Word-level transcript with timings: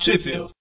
Sheffield. 0.00 0.54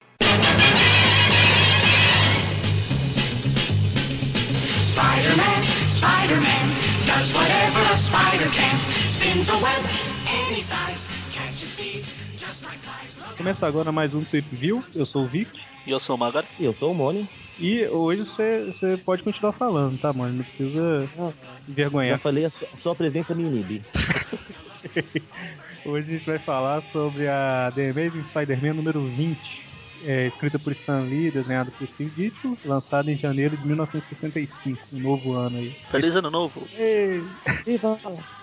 Spider-Man, 4.93 5.63
Spider-Man, 5.89 6.65
does 7.07 7.33
whatever 7.33 7.81
a 7.93 7.97
spider 7.97 8.49
can. 8.51 8.77
Spins 9.07 9.49
a 9.49 9.57
web 9.57 9.83
any 10.27 10.61
size, 10.61 11.07
catches 11.31 11.73
thieves 11.75 12.07
just 12.37 12.63
like 12.63 12.77
flies. 12.79 13.35
Começa 13.37 13.65
agora 13.65 13.91
mais 13.91 14.13
um 14.13 14.23
Trip 14.23 14.45
View. 14.55 14.83
Eu 14.93 15.05
sou 15.05 15.23
o 15.23 15.27
Vic. 15.27 15.49
E 15.87 15.91
eu 15.91 15.99
sou 15.99 16.15
o 16.15 16.19
Magar. 16.19 16.45
E 16.59 16.65
eu 16.65 16.73
sou 16.73 16.91
o 16.91 16.95
Moni. 16.95 17.27
E 17.57 17.87
hoje 17.87 18.25
você 18.25 18.65
você 18.65 18.97
pode 18.97 19.23
continuar 19.23 19.53
falando, 19.53 19.97
tá, 19.99 20.13
mano? 20.13 20.37
Não 20.37 20.43
precisa 20.43 21.09
Já 21.17 21.33
envergonhar. 21.67 22.19
falei, 22.19 22.45
a 22.45 22.49
sua, 22.49 22.67
a 22.73 22.77
sua 22.77 22.95
presença 22.95 23.33
me 23.33 23.43
inibe. 23.43 23.81
Hoje 25.85 26.09
a 26.09 26.17
gente 26.17 26.25
vai 26.25 26.39
falar 26.39 26.81
sobre 26.81 27.27
a 27.27 27.71
The 27.73 27.89
Amazing 27.89 28.23
Spider-Man 28.23 28.73
número 28.73 29.01
20. 29.01 29.68
É, 30.05 30.27
escrita 30.27 30.57
por 30.57 30.71
Stan 30.73 31.01
Lee, 31.01 31.31
desenhada 31.31 31.71
por 31.71 31.87
Steve 31.87 32.11
Ditko, 32.15 32.57
lançada 32.65 33.11
em 33.11 33.17
janeiro 33.17 33.57
de 33.57 33.65
1965, 33.65 34.79
um 34.93 34.99
novo 34.99 35.33
ano 35.33 35.57
aí. 35.57 35.75
Feliz 35.91 36.15
ano 36.15 36.29
novo. 36.29 36.67
Ei! 36.77 37.23
E. 37.67 37.79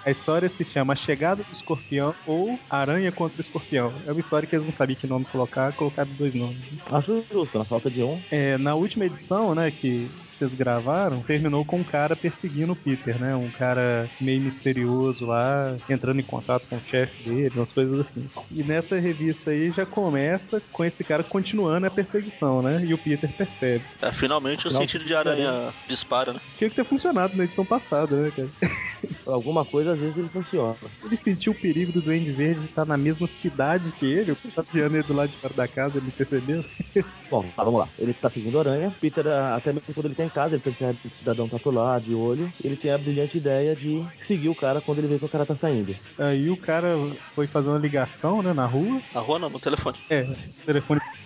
A 0.05 0.10
história 0.10 0.48
se 0.48 0.65
chama 0.65 0.92
A 0.92 0.96
Chegada 0.96 1.42
do 1.42 1.52
Escorpião 1.52 2.15
ou 2.27 2.59
Aranha 2.70 3.10
contra 3.10 3.38
o 3.38 3.41
Escorpião. 3.41 3.92
É 4.06 4.12
uma 4.12 4.20
história 4.20 4.46
que 4.46 4.55
eles 4.55 4.65
não 4.65 4.73
sabiam 4.73 4.98
que 4.98 5.06
nome 5.06 5.24
colocar, 5.24 5.73
colocaram 5.73 6.10
dois 6.12 6.34
nomes. 6.34 6.59
Acho 6.91 7.24
justo, 7.30 7.59
na 7.59 7.65
falta 7.65 7.91
de 7.91 8.02
um. 8.02 8.20
É, 8.30 8.57
na 8.57 8.74
última 8.74 9.04
edição, 9.04 9.54
né, 9.54 9.70
que 9.70 10.09
vocês 10.37 10.54
gravaram, 10.54 11.23
terminou 11.23 11.65
com 11.65 11.79
um 11.79 11.84
cara 11.84 12.15
perseguindo 12.15 12.73
o 12.73 12.77
Peter, 12.77 13.18
né? 13.18 13.34
Um 13.34 13.51
cara 13.51 14.09
meio 14.20 14.41
misterioso 14.41 15.24
lá, 15.24 15.77
entrando 15.88 16.20
em 16.20 16.24
contato 16.24 16.68
com 16.68 16.77
o 16.77 16.80
chefe 16.80 17.29
dele, 17.29 17.52
umas 17.57 17.73
coisas 17.73 17.98
assim. 17.98 18.29
E 18.51 18.62
nessa 18.62 18.98
revista 18.98 19.51
aí 19.51 19.70
já 19.70 19.87
começa 19.87 20.62
com 20.73 20.84
esse 20.84 21.02
cara 21.02 21.24
continuando 21.24 21.45
a 21.86 21.91
perseguição, 21.91 22.62
né? 22.62 22.84
E 22.84 22.92
o 22.92 22.98
Peter 22.98 23.30
percebe. 23.32 23.84
É, 24.01 24.12
finalmente 24.12 24.66
o 24.66 24.73
Não, 24.73 24.80
sentido 24.80 25.04
de 25.04 25.15
aranha 25.15 25.73
dispara, 25.88 26.32
né? 26.32 26.40
Tinha 26.59 26.70
que 26.70 26.76
ter 26.76 26.84
funcionado 26.84 27.37
na 27.37 27.45
edição 27.45 27.65
passada, 27.65 28.16
né, 28.16 28.30
cara? 28.30 28.48
Alguma 29.26 29.65
coisa 29.65 29.93
às 29.93 29.98
vezes 29.98 30.16
ele 30.16 30.29
funciona. 30.29 30.76
Ele 31.04 31.16
sentiu 31.16 31.52
o 31.52 31.54
perigo 31.54 31.93
do 31.93 32.01
Duende 32.01 32.30
Verde 32.32 32.65
estar 32.65 32.85
na 32.85 32.96
mesma 32.96 33.26
cidade 33.26 33.93
que 33.93 34.07
ele, 34.07 34.32
o 34.32 34.37
viando 34.73 34.96
ele 34.96 35.07
do 35.07 35.15
lado 35.15 35.30
de 35.30 35.37
fora 35.38 35.54
da 35.54 35.68
casa, 35.68 35.98
ele 35.98 36.10
percebeu? 36.10 36.65
Bom, 37.30 37.45
tá, 37.57 37.65
vamos 37.65 37.80
lá. 37.80 37.88
Ele 37.98 38.15
tá 38.15 38.30
seguindo 38.30 38.57
a 38.57 38.60
aranha. 38.60 38.95
Peter, 39.01 39.26
ah, 39.26 39.57
até 39.57 39.73
mesmo 39.73 39.92
quando 39.92 40.07
ele 40.07 40.15
tá 40.15 40.24
em 40.24 40.29
casa, 40.29 40.54
ele 40.54 40.63
percebe 40.63 40.98
que 41.01 41.09
o 41.09 41.18
cidadão 41.18 41.48
tá 41.48 41.59
por 41.59 41.74
lá, 41.74 41.98
de 41.98 42.15
olho. 42.15 42.52
Ele 42.63 42.76
tem 42.76 42.92
a 42.92 42.98
brilhante 42.98 43.37
ideia 43.37 43.74
de 43.74 44.04
seguir 44.26 44.48
o 44.48 44.54
cara 44.54 44.80
quando 44.80 44.98
ele 44.98 45.09
vê 45.09 45.18
que 45.18 45.24
o 45.24 45.29
cara 45.29 45.45
tá 45.45 45.57
saindo. 45.57 45.95
Aí 46.18 46.48
o 46.48 46.57
cara 46.57 46.96
foi 47.35 47.46
fazer 47.46 47.68
uma 47.68 47.79
ligação, 47.79 48.42
né, 48.42 48.52
na 48.52 48.66
rua, 48.66 49.01
Na 49.13 49.20
rua 49.20 49.38
não, 49.38 49.51
no 49.51 49.59
telefone. 49.59 49.96
É, 50.09 50.26
telefone. 50.65 51.01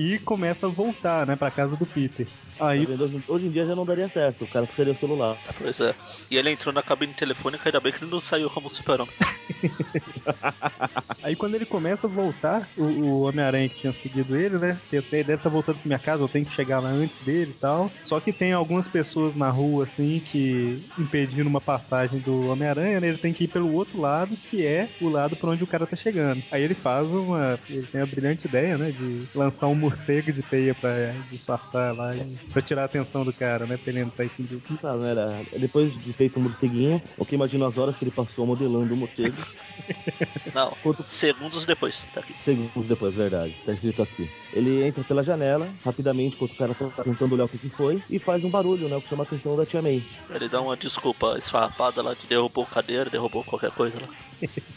e 0.00 0.18
começa 0.18 0.66
a 0.66 0.70
voltar, 0.70 1.26
né, 1.26 1.36
pra 1.36 1.50
casa 1.50 1.76
do 1.76 1.84
Peter. 1.84 2.26
Tá 2.60 2.68
Aí, 2.68 2.84
vendo? 2.84 3.22
Hoje, 3.26 3.46
em 3.46 3.50
dia 3.50 3.66
já 3.66 3.74
não 3.74 3.86
daria 3.86 4.08
certo. 4.08 4.44
O 4.44 4.48
cara 4.48 4.66
precisaria 4.66 4.92
o 4.92 4.96
celular. 4.96 5.38
Pois 5.58 5.80
é. 5.80 5.94
E 6.30 6.36
ele 6.36 6.50
entrou 6.50 6.74
na 6.74 6.82
cabine 6.82 7.14
telefônica, 7.14 7.66
ainda 7.66 7.80
bem 7.80 7.90
que 7.90 8.04
ele 8.04 8.10
não 8.10 8.20
saiu 8.20 8.50
como 8.50 8.68
super-homem. 8.68 9.14
aí 11.22 11.34
quando 11.34 11.54
ele 11.54 11.64
começa 11.64 12.06
a 12.06 12.10
voltar, 12.10 12.68
o, 12.76 12.84
o 12.84 13.20
Homem-Aranha 13.22 13.68
que 13.68 13.80
tinha 13.80 13.92
seguido 13.92 14.36
ele, 14.36 14.58
né, 14.58 14.78
pensa, 14.90 15.16
ele 15.16 15.24
deve 15.24 15.38
estar 15.38 15.48
voltando 15.48 15.78
pra 15.78 15.86
minha 15.86 15.98
casa, 15.98 16.22
eu 16.22 16.28
tenho 16.28 16.44
que 16.44 16.52
chegar 16.52 16.80
lá 16.80 16.90
antes 16.90 17.18
dele 17.20 17.50
e 17.50 17.60
tal. 17.60 17.90
Só 18.02 18.20
que 18.20 18.32
tem 18.32 18.52
algumas 18.52 18.86
pessoas 18.86 19.34
na 19.36 19.48
rua, 19.48 19.84
assim, 19.84 20.20
que 20.20 20.82
impedindo 20.98 21.48
uma 21.48 21.62
passagem 21.62 22.20
do 22.20 22.48
Homem-Aranha, 22.48 23.00
né, 23.00 23.08
ele 23.08 23.18
tem 23.18 23.32
que 23.32 23.44
ir 23.44 23.48
pelo 23.48 23.72
outro 23.72 23.98
lado, 23.98 24.36
que 24.50 24.66
é 24.66 24.90
o 25.00 25.08
lado 25.08 25.34
pra 25.34 25.50
onde 25.50 25.64
o 25.64 25.66
cara 25.66 25.86
tá 25.86 25.96
chegando. 25.96 26.42
Aí 26.50 26.62
ele 26.62 26.74
faz 26.74 27.08
uma, 27.08 27.58
ele 27.70 27.86
tem 27.86 28.02
a 28.02 28.06
brilhante 28.06 28.46
ideia, 28.46 28.76
né, 28.76 28.92
de 28.92 29.24
lançar 29.34 29.66
um 29.66 29.74
morcego 29.90 30.32
de 30.32 30.42
teia 30.42 30.74
pra 30.74 31.12
disfarçar 31.30 31.94
lá, 31.94 32.14
e- 32.16 32.36
pra 32.52 32.62
tirar 32.62 32.82
a 32.82 32.84
atenção 32.86 33.24
do 33.24 33.32
cara, 33.32 33.66
né, 33.66 33.76
pra 33.76 33.90
ele 33.90 34.00
entrar 34.00 34.24
em 34.24 34.28
cima 34.28 34.48
do 34.48 34.60
Tá, 34.78 34.94
não 34.94 35.04
era. 35.04 35.42
Depois 35.58 35.92
de 36.04 36.12
feito 36.12 36.38
o 36.38 36.42
morceguinho, 36.42 37.02
o 37.18 37.24
que 37.24 37.34
imagino 37.34 37.64
as 37.66 37.76
horas 37.76 37.96
que 37.96 38.04
ele 38.04 38.10
passou 38.10 38.46
modelando 38.46 38.94
o 38.94 38.96
morcego. 38.96 39.36
Não, 40.54 40.76
Quanto 40.82 41.04
segundos 41.08 41.64
depois. 41.64 42.06
Tá 42.12 42.20
aqui. 42.20 42.34
segundos 42.42 42.86
depois, 42.86 43.14
verdade. 43.14 43.54
Tá 43.64 43.72
escrito 43.72 44.02
aqui. 44.02 44.28
Ele 44.52 44.82
entra 44.84 45.02
pela 45.04 45.22
janela, 45.22 45.68
rapidamente, 45.84 46.36
enquanto 46.36 46.52
o 46.52 46.56
cara 46.56 46.74
tá 46.74 47.04
tentando 47.04 47.34
olhar 47.34 47.44
o 47.44 47.48
que, 47.48 47.58
que 47.58 47.68
foi, 47.70 48.02
e 48.10 48.18
faz 48.18 48.44
um 48.44 48.50
barulho, 48.50 48.88
né? 48.88 48.96
O 48.96 49.00
que 49.02 49.08
chama 49.08 49.24
a 49.24 49.26
atenção 49.26 49.56
da 49.56 49.64
Tia 49.66 49.80
May. 49.82 50.02
Ele 50.28 50.48
dá 50.48 50.60
uma 50.60 50.76
desculpa 50.76 51.36
esfarrapada 51.38 52.02
lá 52.02 52.14
de 52.14 52.26
derrubou 52.26 52.66
cadeira, 52.66 53.08
derrubou 53.10 53.42
qualquer 53.44 53.72
coisa 53.72 54.00
lá. 54.00 54.08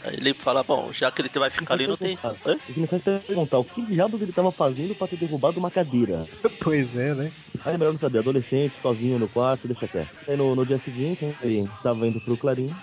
Aí 0.02 0.16
ele 0.16 0.34
fala, 0.34 0.62
bom, 0.62 0.92
já 0.92 1.10
que 1.10 1.22
ele 1.22 1.30
vai 1.34 1.50
ficar 1.50 1.74
ali, 1.74 1.86
não 1.86 1.96
tem. 1.96 2.18
Hã? 2.24 2.56
Que 2.66 2.78
me 2.80 2.86
faz 2.86 3.02
perguntar 3.02 3.58
o 3.58 3.64
que 3.64 3.82
diabos 3.86 4.20
ele 4.20 4.32
tava 4.32 4.52
fazendo 4.52 4.94
pra 4.94 5.08
ter 5.08 5.16
derrubado 5.16 5.58
uma 5.58 5.70
cadeira. 5.70 6.28
Pois 6.62 6.94
é, 6.94 7.14
né? 7.14 7.32
Aí 7.64 7.74
é 7.74 7.78
melhor 7.78 7.92
não 7.92 7.98
saber, 8.00 8.18
adolescente, 8.18 8.74
sozinho 8.80 9.18
no 9.18 9.28
quarto, 9.28 9.68
deixa 9.68 9.86
quieto. 9.88 10.08
Aí 10.28 10.36
no, 10.36 10.54
no 10.54 10.64
dia 10.64 10.78
seguinte, 10.78 11.24
ele 11.40 11.68
tava 11.82 12.06
indo 12.06 12.20
pro 12.20 12.36
Clarim. 12.38 12.74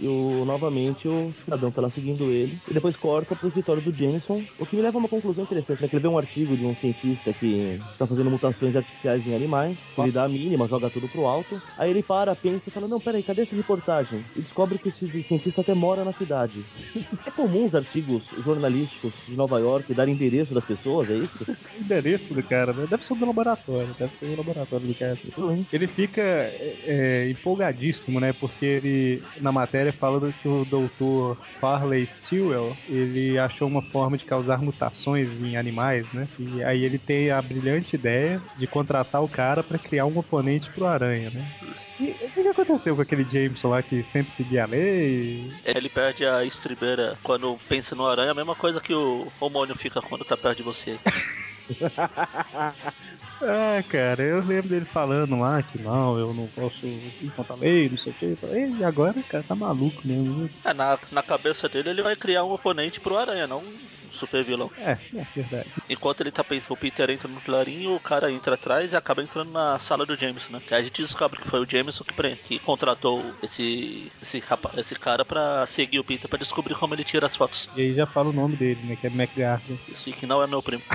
E 0.00 0.06
o, 0.06 0.44
novamente 0.44 1.08
o 1.08 1.32
cidadão 1.44 1.70
tá 1.70 1.80
lá 1.80 1.90
seguindo 1.90 2.30
ele. 2.30 2.58
E 2.68 2.74
depois 2.74 2.96
corta 2.96 3.34
pro 3.34 3.48
escritório 3.48 3.82
do 3.82 3.92
Jameson. 3.92 4.42
O 4.58 4.66
que 4.66 4.76
me 4.76 4.82
leva 4.82 4.98
a 4.98 5.00
uma 5.00 5.08
conclusão 5.08 5.44
interessante, 5.44 5.82
né? 5.82 5.88
Que 5.88 5.96
ele 5.96 6.02
vê 6.02 6.08
um 6.08 6.18
artigo 6.18 6.56
de 6.56 6.64
um 6.64 6.74
cientista 6.76 7.32
que 7.32 7.80
tá 7.98 8.06
fazendo 8.06 8.30
mutações 8.30 8.76
artificiais 8.76 9.26
em 9.26 9.34
animais. 9.34 9.76
Ele 9.98 10.12
dá 10.12 10.24
a 10.24 10.28
mínima, 10.28 10.68
joga 10.68 10.90
tudo 10.90 11.08
pro 11.08 11.26
alto. 11.26 11.60
Aí 11.78 11.90
ele 11.90 12.02
para, 12.02 12.34
pensa 12.34 12.68
e 12.68 12.72
fala: 12.72 12.88
Não, 12.88 13.00
peraí, 13.00 13.22
cadê 13.22 13.42
essa 13.42 13.56
reportagem? 13.56 14.24
E 14.36 14.40
descobre 14.40 14.78
que 14.78 14.88
esse 14.88 15.22
cientista 15.22 15.60
até 15.60 15.74
mora 15.74 16.04
na 16.04 16.12
cidade. 16.12 16.64
é 17.26 17.30
comum 17.30 17.66
os 17.66 17.74
artigos 17.74 18.28
jornalísticos 18.42 19.12
de 19.26 19.36
Nova 19.36 19.58
York 19.58 19.92
darem 19.94 20.14
endereço 20.14 20.54
das 20.54 20.64
pessoas, 20.64 21.10
é 21.10 21.16
isso? 21.16 21.44
Endereço 21.78 22.34
do 22.34 22.42
cara, 22.42 22.72
né? 22.72 22.86
Deve 22.88 23.04
ser 23.04 23.14
do 23.14 23.26
laboratório, 23.26 23.94
deve 23.98 24.16
ser 24.16 24.26
do 24.26 24.36
laboratório 24.36 24.86
do 24.86 24.94
cara. 24.94 25.18
Ele 25.72 25.86
fica 25.86 26.22
é, 26.22 26.76
é, 26.86 27.30
empolgadíssimo, 27.30 28.20
né? 28.20 28.32
Porque 28.32 28.64
ele, 28.64 29.22
na 29.40 29.52
matéria, 29.52 29.83
fala 29.92 30.20
do 30.20 30.32
que 30.32 30.48
o 30.48 30.64
doutor 30.64 31.38
Farley 31.60 32.06
Stewell, 32.06 32.76
ele 32.88 33.38
achou 33.38 33.68
uma 33.68 33.82
forma 33.82 34.16
de 34.16 34.24
causar 34.24 34.60
mutações 34.60 35.28
em 35.40 35.56
animais, 35.56 36.10
né? 36.12 36.28
E 36.38 36.62
aí 36.62 36.84
ele 36.84 36.98
tem 36.98 37.30
a 37.30 37.40
brilhante 37.40 37.96
ideia 37.96 38.42
de 38.56 38.66
contratar 38.66 39.22
o 39.22 39.28
cara 39.28 39.62
pra 39.62 39.78
criar 39.78 40.06
um 40.06 40.18
oponente 40.18 40.70
pro 40.72 40.86
Aranha, 40.86 41.30
né? 41.30 41.44
E 41.98 42.10
o 42.10 42.30
que, 42.30 42.42
que 42.42 42.48
aconteceu 42.48 42.94
com 42.94 43.02
aquele 43.02 43.24
Jameson 43.24 43.68
lá 43.68 43.82
que 43.82 44.02
sempre 44.02 44.32
seguia 44.32 44.64
a 44.64 44.66
lei? 44.66 45.50
Ele 45.64 45.88
perde 45.88 46.26
a 46.26 46.44
estribeira 46.44 47.18
quando 47.22 47.56
pensa 47.68 47.94
no 47.94 48.06
aranha, 48.06 48.32
a 48.32 48.34
mesma 48.34 48.54
coisa 48.54 48.80
que 48.80 48.94
o 48.94 49.32
homônio 49.40 49.74
fica 49.74 50.00
quando 50.00 50.24
tá 50.24 50.36
perto 50.36 50.58
de 50.58 50.62
você. 50.62 50.98
Ah, 53.42 53.82
cara, 53.88 54.22
eu 54.22 54.40
lembro 54.40 54.68
dele 54.68 54.86
falando 54.86 55.36
lá 55.36 55.62
que 55.62 55.78
não, 55.78 56.18
eu 56.18 56.32
não 56.32 56.48
posso 56.48 56.86
ir 56.86 57.30
contra 57.32 57.54
a 57.54 57.58
lei, 57.58 57.88
não 57.90 57.98
sei 57.98 58.12
o 58.12 58.14
que. 58.14 58.36
E 58.78 58.84
agora 58.84 59.22
cara 59.24 59.44
tá 59.44 59.54
maluco 59.54 60.06
mesmo. 60.06 60.48
É, 60.64 60.72
na, 60.72 60.98
na 61.10 61.22
cabeça 61.22 61.68
dele, 61.68 61.90
ele 61.90 62.02
vai 62.02 62.16
criar 62.16 62.44
um 62.44 62.52
oponente 62.52 63.00
pro 63.00 63.16
aranha, 63.16 63.46
não 63.46 63.62
super 64.14 64.44
vilão. 64.44 64.70
É, 64.78 64.92
é 64.92 65.24
verdade. 65.34 65.68
Enquanto 65.88 66.20
ele 66.22 66.30
tá 66.30 66.42
pensando, 66.42 66.72
o 66.72 66.76
Peter 66.76 67.10
entra 67.10 67.28
no 67.28 67.40
clarinho, 67.40 67.90
o 67.92 68.00
cara 68.00 68.30
entra 68.30 68.54
atrás 68.54 68.92
e 68.92 68.96
acaba 68.96 69.22
entrando 69.22 69.52
na 69.52 69.78
sala 69.78 70.06
do 70.06 70.14
Jameson, 70.18 70.52
né? 70.54 70.60
Que 70.66 70.74
aí 70.74 70.80
a 70.80 70.84
gente 70.84 71.02
descobre 71.02 71.40
que 71.40 71.48
foi 71.48 71.60
o 71.60 71.66
Jameson 71.68 72.04
que, 72.04 72.36
que 72.36 72.58
contratou 72.60 73.34
esse, 73.42 74.10
esse, 74.22 74.38
rapa- 74.40 74.72
esse 74.78 74.94
cara 74.94 75.24
pra 75.24 75.66
seguir 75.66 75.98
o 75.98 76.04
Peter 76.04 76.28
pra 76.28 76.38
descobrir 76.38 76.74
como 76.74 76.94
ele 76.94 77.04
tira 77.04 77.26
as 77.26 77.36
fotos. 77.36 77.68
E 77.76 77.80
aí 77.82 77.94
já 77.94 78.06
fala 78.06 78.30
o 78.30 78.32
nome 78.32 78.56
dele, 78.56 78.80
né? 78.86 78.96
Que 78.96 79.06
é 79.06 79.10
McGarden. 79.10 79.78
Isso 79.88 80.10
que 80.12 80.26
não 80.26 80.42
é 80.42 80.46
meu 80.46 80.62
primo. 80.62 80.82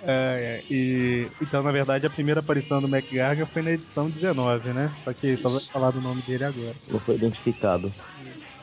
É, 0.00 0.62
é, 0.70 0.72
e, 0.72 1.28
então, 1.40 1.60
na 1.62 1.72
verdade, 1.72 2.06
a 2.06 2.10
primeira 2.10 2.38
aparição 2.40 2.80
do 2.80 2.86
McGargan 2.86 3.46
foi 3.46 3.62
na 3.62 3.72
edição 3.72 4.08
19, 4.08 4.72
né? 4.72 4.94
Só 5.02 5.12
que 5.12 5.36
só 5.38 5.48
vai 5.50 5.60
falar 5.72 5.90
do 5.90 6.00
nome 6.00 6.22
dele 6.22 6.44
agora. 6.44 6.76
Não 6.86 7.00
foi 7.00 7.16
identificado. 7.16 7.92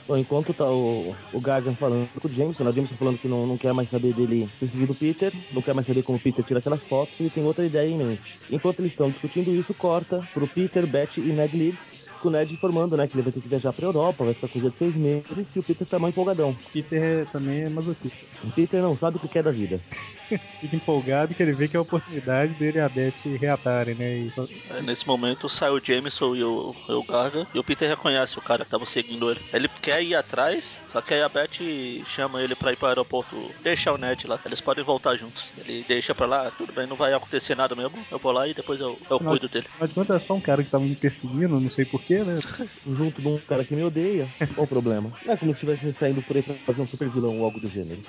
Enquanto 0.07 0.53
tá 0.53 0.71
o, 0.71 1.16
o 1.31 1.41
Gargan 1.41 1.75
falando 1.75 2.09
com 2.21 2.27
o 2.27 2.31
Jameson, 2.31 2.63
né? 2.63 2.69
o 2.69 2.75
Jameson 2.75 2.95
falando 2.95 3.17
que 3.17 3.28
não, 3.28 3.47
não 3.47 3.57
quer 3.57 3.73
mais 3.73 3.90
saber 3.90 4.13
dele 4.13 4.47
perseguir 4.59 4.90
o 4.91 4.96
Peter, 4.96 5.31
não 5.52 5.63
quer 5.63 5.73
mais 5.73 5.87
saber 5.87 6.03
como 6.03 6.19
o 6.19 6.22
Peter 6.22 6.46
tira 6.46 6.59
aquelas 6.59 6.85
fotos, 6.85 7.16
que 7.16 7.23
ele 7.23 7.31
tem 7.31 7.43
outra 7.43 7.66
ideia 7.66 7.90
em 7.90 7.97
mente. 7.97 8.40
Enquanto 8.47 8.79
eles 8.79 8.91
estão 8.91 9.09
discutindo 9.09 9.55
isso, 9.55 9.73
corta 9.73 10.28
pro 10.31 10.47
Peter, 10.47 10.85
Betty 10.85 11.22
e 11.22 11.34
Ned 11.34 11.57
Leeds, 11.57 11.97
com 12.25 12.29
o 12.29 12.31
Ned 12.31 12.51
informando, 12.53 12.97
né, 12.97 13.07
que 13.07 13.13
ele 13.16 13.22
vai 13.22 13.31
ter 13.31 13.41
que 13.41 13.47
viajar 13.47 13.72
pra 13.72 13.85
Europa, 13.85 14.25
vai 14.25 14.33
ficar 14.33 14.47
coisa 14.47 14.72
de 14.72 14.77
seis 14.77 14.97
meses, 14.97 15.55
e 15.55 15.59
o 15.59 15.63
Peter 15.63 15.85
tá 15.85 15.99
mais 15.99 16.11
empolgadão. 16.11 16.57
Peter 16.73 17.01
é- 17.01 17.25
também 17.25 17.63
é 17.63 17.69
masoquista. 17.69 18.17
O 18.41 18.51
Peter 18.51 18.81
não 18.81 18.95
sabe 18.95 19.17
o 19.17 19.19
que 19.19 19.27
quer 19.27 19.43
da 19.43 19.51
vida. 19.51 19.79
Fica 20.59 20.75
empolgado 20.75 21.35
que 21.35 21.43
ele 21.43 21.53
vê 21.53 21.67
que 21.67 21.75
é 21.75 21.79
a 21.79 21.83
oportunidade 21.83 22.55
dele 22.55 22.79
e 22.79 22.81
a 22.81 22.89
Beth 22.89 23.13
reatarem, 23.39 23.95
né? 23.95 24.19
E, 24.22 24.33
Aí, 24.69 24.81
nesse 24.81 25.05
momento 25.05 25.47
sai 25.47 25.69
o 25.69 25.79
Jameson 25.83 26.35
e 26.35 26.43
o, 26.43 26.73
e 26.89 26.93
o 26.93 27.03
Garga 27.03 27.45
e 27.53 27.59
o 27.59 27.63
Peter 27.63 27.87
reconhece 27.87 28.37
o 28.39 28.41
cara 28.41 28.63
que 28.66 28.71
tava 28.71 28.85
seguindo 28.85 29.29
ele. 29.29 29.39
Ele 29.53 29.67
quer 29.81 30.01
ir 30.01 30.16
atrás, 30.16 30.81
só 30.85 31.01
que 31.01 31.13
aí 31.13 31.21
a 31.21 31.29
Beth 31.29 31.59
chama 32.05 32.41
ele 32.41 32.55
pra 32.55 32.71
ir 32.71 32.78
pro 32.78 32.87
aeroporto 32.87 33.53
deixar 33.63 33.93
o 33.93 33.97
Ned 33.97 34.28
lá. 34.28 34.39
Eles 34.45 34.61
podem 34.61 34.83
voltar 34.83 35.16
juntos. 35.16 35.51
Ele 35.57 35.83
deixa 35.87 36.16
pra 36.16 36.25
lá, 36.25 36.51
tudo 36.51 36.73
bem, 36.73 36.87
não 36.87 36.95
vai 36.97 37.13
acontecer 37.13 37.55
nada 37.55 37.75
mesmo. 37.75 38.05
Eu 38.11 38.19
vou 38.19 38.31
lá 38.31 38.47
e 38.47 38.53
depois 38.53 38.81
eu, 38.81 38.97
eu 39.09 39.19
cuido 39.19 39.47
dele. 39.47 39.67
De 39.87 39.93
contas, 39.93 40.21
é 40.21 40.25
só 40.25 40.33
um 40.33 40.41
cara 40.41 40.63
que 40.63 40.69
tava 40.71 40.83
me 40.85 40.95
perseguindo, 40.95 41.59
não 41.59 41.69
sei 41.69 41.85
porquê, 41.85 42.15
né? 42.23 42.44
Junto 42.85 43.22
de 43.22 43.28
um 43.28 43.41
cara 43.41 43.66
que 43.66 43.76
me 43.76 43.84
odeia. 43.84 44.34
Qual 44.53 44.66
o 44.66 44.67
problema? 44.67 45.17
Não 45.22 45.34
é 45.34 45.38
como 45.38 45.53
se 45.53 45.58
estivesse 45.66 45.91
saindo 45.94 46.23
por 46.23 46.35
aí 46.38 46.44
pra 46.44 46.59
fazer 46.66 46.82
um 46.82 46.88
super 46.88 47.09
vilão 47.09 47.35
ou 47.38 47.44
algo 47.44 47.59
do 47.59 47.67
gênero. 47.70 48.06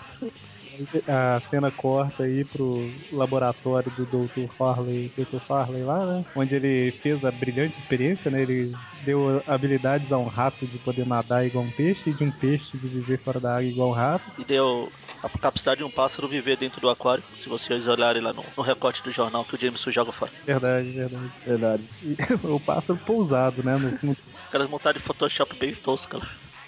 A 1.07 1.41
cena 1.41 1.71
corta 1.71 2.25
aí 2.25 2.45
pro 2.45 2.91
laboratório 3.13 3.91
do 3.93 4.05
Dr. 4.07 4.51
Farley, 4.57 5.13
Dr. 5.17 5.41
Farley 5.41 5.83
lá, 5.83 6.05
né? 6.07 6.25
Onde 6.35 6.55
ele 6.55 6.93
fez 7.03 7.25
a 7.25 7.31
brilhante 7.31 7.79
experiência, 7.79 8.31
né? 8.31 8.43
Ele 8.43 8.73
deu 9.05 9.43
habilidades 9.47 10.13
a 10.13 10.19
um 10.19 10.27
rato 10.27 10.67
de 10.67 10.79
poder 10.79 11.07
nadar 11.07 11.47
igual 11.47 11.65
um 11.65 11.71
peixe 11.71 12.11
e 12.11 12.13
de 12.13 12.25
um 12.25 12.31
peixe 12.31 12.77
de 12.77 12.89
viver 12.89 13.19
fora 13.19 13.41
da 13.41 13.57
água 13.57 13.65
igual 13.65 13.91
um 13.91 13.93
rato. 13.93 14.25
E 14.39 14.45
deu 14.45 14.91
a 15.23 15.29
capacidade 15.29 15.79
de 15.79 15.85
um 15.85 15.91
pássaro 15.91 16.29
viver 16.29 16.57
dentro 16.57 16.81
do 16.81 16.91
aquário. 16.91 17.23
Se 17.37 17.49
vocês 17.49 17.87
olharem 17.87 18.23
lá 18.23 18.33
no, 18.33 18.45
no 18.57 18.63
recorte 18.63 19.03
do 19.03 19.11
jornal 19.11 19.45
que 19.45 19.55
o 19.55 19.61
Jameson 19.61 19.91
joga 19.91 20.13
fora. 20.13 20.33
Verdade, 20.45 20.91
verdade. 20.91 21.33
Verdade. 21.45 21.83
E 22.03 22.17
o 22.47 22.61
pássaro 22.61 22.99
pousado, 23.05 23.63
né? 23.63 23.75
No. 24.03 24.17
Aquelas 24.49 24.69
montadas 24.69 25.01
de 25.01 25.07
Photoshop 25.07 25.57
bem 25.57 25.75
tosca 25.75 26.19
lá. 26.19 26.27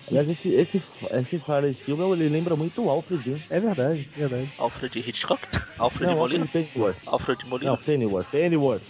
Aliás, 0.08 0.28
esse, 0.30 0.48
esse, 0.54 0.82
esse 1.12 1.38
Farley 1.40 1.74
Silva, 1.74 2.04
ele 2.14 2.30
lembra 2.30 2.56
muito 2.56 2.82
o 2.82 2.88
Alfred, 2.88 3.30
hein? 3.30 3.42
É 3.50 3.60
verdade, 3.60 4.06
verdade. 4.16 4.50
Alfred 4.56 4.98
Hitchcock? 4.98 5.46
Alfred 5.78 6.10
Não, 6.10 6.18
Molina? 6.18 6.44
Alfred 6.44 6.70
Pennyworth. 6.70 6.98
Alfred 7.06 7.46
Molina? 7.46 7.72
Não, 7.72 7.76
Pennyworth. 7.76 8.30
Pennyworth. 8.30 8.82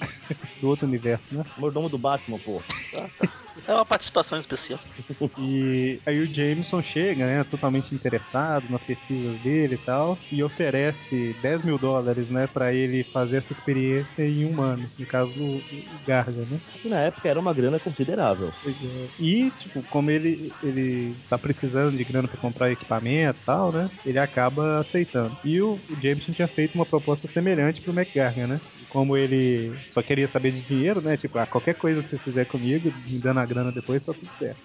Do 0.60 0.68
outro 0.68 0.86
universo, 0.86 1.34
né? 1.34 1.44
Mordomo 1.56 1.88
do 1.88 1.98
Batman, 1.98 2.38
pô. 2.38 2.62
Ah, 2.94 3.10
tá. 3.18 3.37
É 3.68 3.74
uma 3.74 3.84
participação 3.84 4.38
especial. 4.38 4.80
E 5.36 6.00
aí 6.06 6.20
o 6.20 6.34
Jameson 6.34 6.82
chega, 6.82 7.26
né, 7.26 7.44
totalmente 7.44 7.94
interessado 7.94 8.68
nas 8.68 8.82
pesquisas 8.82 9.38
dele 9.40 9.74
e 9.74 9.78
tal, 9.78 10.18
e 10.32 10.42
oferece 10.42 11.34
10 11.34 11.62
mil 11.62 11.78
dólares, 11.78 12.28
né, 12.30 12.46
pra 12.46 12.72
ele 12.72 13.04
fazer 13.12 13.36
essa 13.38 13.52
experiência 13.52 14.22
em 14.22 14.44
um 14.46 14.60
ano, 14.62 14.90
no 14.98 15.06
caso 15.06 15.32
do 15.34 16.00
Garga, 16.04 16.46
né. 16.46 16.60
Que 16.80 16.88
na 16.88 17.00
época 17.00 17.28
era 17.28 17.38
uma 17.38 17.52
grana 17.52 17.78
considerável. 17.78 18.54
Pois 18.62 18.76
é. 18.82 19.10
E, 19.18 19.50
tipo, 19.52 19.84
como 19.84 20.10
ele, 20.10 20.56
ele 20.62 21.18
tá 21.28 21.38
precisando 21.38 21.96
de 21.96 22.04
grana 22.04 22.26
pra 22.26 22.38
comprar 22.40 22.70
equipamento 22.72 23.40
e 23.40 23.44
tal, 23.44 23.70
né, 23.72 23.90
ele 24.04 24.18
acaba 24.18 24.78
aceitando. 24.78 25.36
E 25.44 25.60
o, 25.60 25.84
o 25.88 26.00
Jameson 26.00 26.32
tinha 26.32 26.48
feito 26.48 26.74
uma 26.74 26.86
proposta 26.86 27.28
semelhante 27.28 27.82
pro 27.82 27.92
McGargan, 27.92 28.46
né, 28.46 28.60
e 28.77 28.77
como 28.88 29.16
ele 29.16 29.80
só 29.88 30.02
queria 30.02 30.28
saber 30.28 30.52
de 30.52 30.62
dinheiro, 30.62 31.00
né, 31.02 31.16
tipo, 31.16 31.38
ah, 31.38 31.46
qualquer 31.46 31.74
coisa 31.74 32.02
que 32.02 32.08
você 32.10 32.18
fizer 32.18 32.46
comigo, 32.46 32.92
me 32.92 33.20
dando 33.20 33.40
a 33.40 33.46
grana 33.46 33.72
depois, 33.72 34.02
tá 34.04 34.14
tudo 34.14 34.30
certo. 34.32 34.60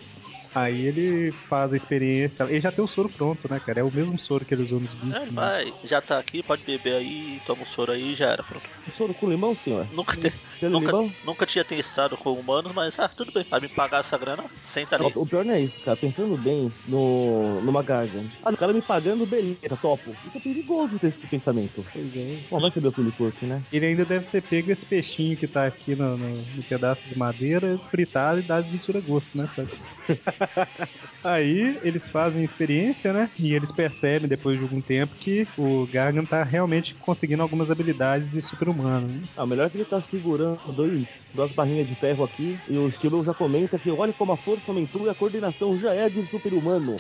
Aí 0.54 0.86
ele 0.86 1.34
faz 1.50 1.74
a 1.74 1.76
experiência. 1.78 2.44
Ele 2.44 2.62
já 2.62 2.72
tem 2.72 2.84
o 2.84 2.88
soro 2.88 3.10
pronto, 3.10 3.48
né, 3.50 3.60
cara? 3.60 3.80
É 3.80 3.84
o 3.84 3.92
mesmo 3.92 4.20
soro 4.20 4.46
que 4.46 4.54
ele 4.54 4.62
usou 4.64 4.80
nos 4.80 4.94
bichos. 4.94 5.16
É, 5.16 5.26
né? 5.26 5.32
vai, 5.34 5.74
já 5.84 6.02
tá 6.02 6.20
aqui, 6.20 6.44
pode 6.44 6.64
beber 6.64 6.96
aí, 6.96 7.40
toma 7.46 7.64
um 7.64 7.66
soro 7.66 7.92
aí 7.92 8.12
e 8.12 8.16
já 8.16 8.30
era, 8.30 8.44
pronto. 8.44 8.70
O 8.88 8.92
soro 8.92 9.14
com 9.14 9.28
limão, 9.30 9.56
senhor? 9.56 9.88
Nunca, 9.92 10.16
te, 10.16 10.32
nunca, 10.62 10.92
limão? 10.92 11.16
nunca 11.24 11.46
tinha 11.46 11.64
testado 11.66 12.18
com 12.18 12.32
humanos, 12.34 12.72
mas 12.74 13.00
ah, 13.00 13.08
tudo 13.08 13.32
bem. 13.32 13.46
Vai 13.50 13.60
me 13.62 13.68
pagar 13.70 14.00
essa 14.02 14.18
grana, 14.18 14.44
senta 14.62 14.96
ali. 14.96 15.12
O 15.16 15.26
pior 15.26 15.44
não 15.46 15.54
é 15.54 15.62
isso, 15.62 15.80
cara. 15.82 15.98
Pensando 15.98 16.38
bem 16.38 16.72
no, 16.86 17.62
numa 17.64 17.82
Gargan. 17.82 18.26
Ah, 18.44 18.52
o 18.52 18.58
cara 18.58 18.74
me 18.74 18.82
pagando, 18.82 19.26
beleza, 19.26 19.76
topo. 19.78 20.18
Isso 20.24 20.38
é 20.38 20.42
perigoso 20.42 21.00
ter 21.00 21.08
esse 21.08 21.26
pensamento. 21.28 21.86
Pois 21.92 22.16
é. 22.16 22.38
Bom, 22.50 22.60
vai 22.60 22.70
saber 22.72 22.90
o 22.90 22.94
que 22.94 23.02
ele 23.02 23.12
curte, 23.12 23.46
né? 23.46 23.64
Ele 23.72 23.86
ainda 23.88 24.06
deve 24.06 24.28
ter 24.28 24.42
pego 24.42 24.72
esse 24.72 24.86
peixinho 24.86 25.38
que 25.38 25.48
tá 25.48 25.66
aqui 25.66 25.96
no, 25.96 26.18
no- 26.18 26.46
no 26.54 26.64
pedaço 26.64 27.08
de 27.08 27.16
madeira, 27.18 27.80
fritado 27.90 28.40
e 28.40 28.44
dado 28.44 28.70
de 28.70 28.78
tira-gosto, 28.80 29.36
né, 29.38 29.48
sabe? 29.56 29.72
Aí 31.24 31.80
eles 31.82 32.10
fazem 32.10 32.44
experiência, 32.44 33.14
né? 33.14 33.30
E 33.40 33.54
eles 33.54 33.72
percebem 33.72 34.28
depois 34.28 34.58
de 34.58 34.64
algum 34.64 34.82
tempo 34.82 35.16
que 35.16 35.48
o 35.58 35.88
Gargan 35.88 36.26
tá 36.26 36.44
realmente 36.44 36.96
conseguindo 36.96 37.42
algumas 37.42 37.70
habilidades 37.72 38.30
de 38.30 38.42
super-humano. 38.42 39.08
né? 39.08 39.28
Ah, 39.36 39.44
o 39.44 39.48
melhor 39.48 39.68
é 39.68 39.70
que 39.70 39.78
ele 39.78 39.86
tá 39.86 40.02
segurando 40.02 40.60
dois, 40.74 41.24
duas 41.34 41.52
barrinhas 41.54 41.88
de 41.88 41.96
ferro 41.96 42.24
aqui. 42.24 42.60
E 42.68 42.78
o 42.78 42.92
Steven 42.92 43.24
já 43.24 43.34
comenta 43.34 43.80
que 43.80 43.90
olha 43.92 44.14
como 44.14 44.32
a 44.32 44.38
força 44.38 44.72
aumentou 44.72 45.08
e 45.08 45.10
a 45.10 45.16
coordenação 45.16 45.78
já 45.80 45.94
é 45.94 46.10
de 46.10 46.20
um 46.20 46.28
super-humano. 46.28 46.96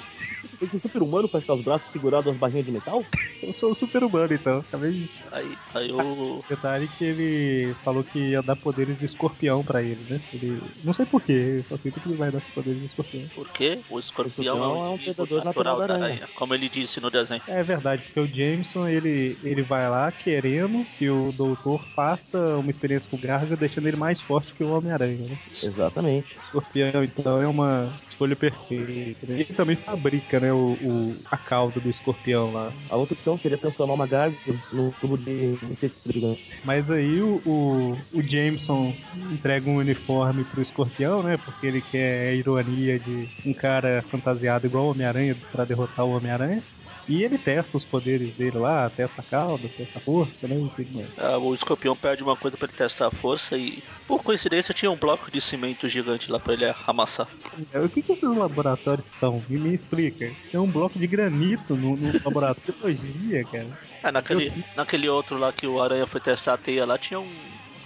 Tem 0.59 0.67
que 0.67 0.69
ser 0.69 0.79
super-humano 0.79 1.27
pra 1.27 1.41
ficar 1.41 1.55
os 1.55 1.61
braços 1.61 1.91
segurados 1.91 2.25
duas 2.25 2.37
barrinhas 2.37 2.65
de 2.65 2.71
metal? 2.71 3.05
Eu 3.41 3.51
sou 3.53 3.71
o 3.71 3.75
super-humano, 3.75 4.33
então. 4.33 4.59
Acabei 4.59 4.91
de 4.93 5.03
Aí 5.31 5.57
saiu. 5.61 6.43
Detalhe 6.47 6.87
que 6.87 7.03
ele 7.03 7.75
falou 7.83 8.03
que 8.03 8.31
ia 8.31 8.41
dar 8.41 8.55
poderes 8.55 8.97
de 8.97 9.05
escorpião 9.05 9.63
pra 9.63 9.81
ele, 9.83 10.03
né? 10.07 10.21
Ele. 10.33 10.61
Não 10.83 10.93
sei 10.93 11.05
porquê, 11.05 11.63
só 11.67 11.77
sinto 11.77 11.99
que 11.99 12.07
ele 12.07 12.15
vai 12.15 12.31
dar 12.31 12.37
esses 12.37 12.49
poderes 12.51 12.79
de 12.79 12.85
escorpião. 12.85 13.25
Porque 13.33 13.83
o 13.89 13.99
escorpião, 13.99 14.55
escorpião 14.57 14.85
é 14.85 14.87
é 14.87 14.89
o 14.89 14.93
um 14.93 14.97
predador 14.99 15.43
natural, 15.43 15.77
natural 15.77 15.87
da 15.87 15.87
da 15.87 15.93
aranha, 16.05 16.27
como 16.33 16.53
ele 16.53 16.69
disse 16.69 16.99
no 17.01 17.09
desenho. 17.09 17.41
É 17.47 17.63
verdade, 17.63 18.03
porque 18.03 18.19
o 18.19 18.27
Jameson 18.33 18.87
ele, 18.87 19.37
ele 19.43 19.63
vai 19.63 19.89
lá 19.89 20.11
querendo 20.11 20.85
que 20.93 21.09
o 21.09 21.31
doutor 21.31 21.89
faça 21.93 22.37
uma 22.57 22.71
experiência 22.71 23.09
com 23.09 23.17
o 23.17 23.19
Garga, 23.19 23.57
deixando 23.57 23.87
ele 23.87 23.97
mais 23.97 24.21
forte 24.21 24.53
que 24.53 24.63
o 24.63 24.69
Homem-Aranha, 24.69 25.27
né? 25.27 25.37
Exatamente. 25.61 26.37
O 26.37 26.59
escorpião, 26.59 27.03
então, 27.03 27.41
é 27.41 27.47
uma 27.47 27.99
escolha 28.07 28.35
perfeita. 28.35 29.27
né? 29.27 29.41
Ele 29.41 29.53
também 29.55 29.75
fabrica, 29.75 30.39
né, 30.39 30.53
o, 30.53 30.77
o- 30.79 31.21
a 31.29 31.37
cauda 31.37 31.81
do 31.81 31.89
escorpião 31.89 32.51
lá. 32.51 32.73
A 32.89 32.95
outra 32.97 33.15
opção 33.15 33.37
seria 33.37 33.57
transformar 33.57 33.93
uma 33.95 34.07
Gargan 34.07 34.37
num 34.71 34.91
tubo 34.93 35.17
de 35.17 35.57
insetos 35.63 36.01
gigante. 36.05 36.41
Mas 36.63 36.89
aí 36.89 37.21
o, 37.21 37.41
o, 37.45 38.07
o 38.11 38.21
Jameson 38.23 38.97
entrega 39.13 39.69
um 39.69 39.77
uniforme 39.77 40.45
pro 40.45 40.61
escorpião, 40.61 41.21
né? 41.23 41.37
Porque 41.37 41.65
ele 41.65 41.81
quer 41.81 42.29
a 42.29 42.33
ironia 42.35 42.99
de 42.99 43.22
um 43.45 43.53
cara 43.53 44.03
fantasiado 44.09 44.65
igual 44.65 44.85
o 44.85 44.91
Homem-Aranha 44.91 45.35
pra 45.51 45.65
derrotar 45.65 46.05
o 46.05 46.15
Homem-Aranha. 46.15 46.63
E 47.07 47.21
ele 47.21 47.37
testa 47.37 47.75
os 47.75 47.83
poderes 47.83 48.33
dele 48.35 48.57
lá, 48.57 48.89
testa 48.89 49.19
a 49.19 49.23
cauda, 49.23 49.67
testa 49.77 49.99
a 49.99 50.01
força, 50.01 50.47
né? 50.47 50.55
Mais. 50.55 51.07
Ah, 51.17 51.37
o 51.37 51.53
escorpião 51.53 51.95
pede 51.97 52.23
uma 52.23 52.37
coisa 52.37 52.55
pra 52.55 52.65
ele 52.65 52.77
testar 52.77 53.07
a 53.07 53.11
força 53.11 53.57
e, 53.57 53.83
por 54.07 54.23
coincidência, 54.23 54.73
tinha 54.73 54.89
um 54.89 54.95
bloco 54.95 55.29
de 55.29 55.41
cimento 55.41 55.89
gigante 55.89 56.31
lá 56.31 56.39
pra 56.39 56.53
ele 56.53 56.73
amassar. 56.87 57.27
É, 57.73 57.79
O 57.79 57.89
que, 57.89 58.01
que 58.01 58.13
esses 58.13 58.29
laboratórios 58.29 59.05
são? 59.05 59.43
Me, 59.49 59.57
me 59.57 59.73
explica. 59.73 60.31
Tem 60.49 60.59
um 60.59 60.71
bloco 60.71 60.97
de 60.97 61.05
granito 61.05 61.75
no, 61.75 61.97
no 61.97 62.13
laboratório 62.23 62.95
de 62.95 63.01
biologia, 63.01 63.43
cara. 63.43 63.67
Ah, 64.01 64.11
naquele, 64.11 64.63
naquele 64.75 65.09
outro 65.09 65.37
lá 65.37 65.51
que 65.51 65.67
o 65.67 65.81
aranha 65.81 66.07
foi 66.07 66.21
testar 66.21 66.53
a 66.53 66.57
teia 66.57 66.85
lá, 66.85 66.97
tinha 66.97 67.19
um 67.19 67.33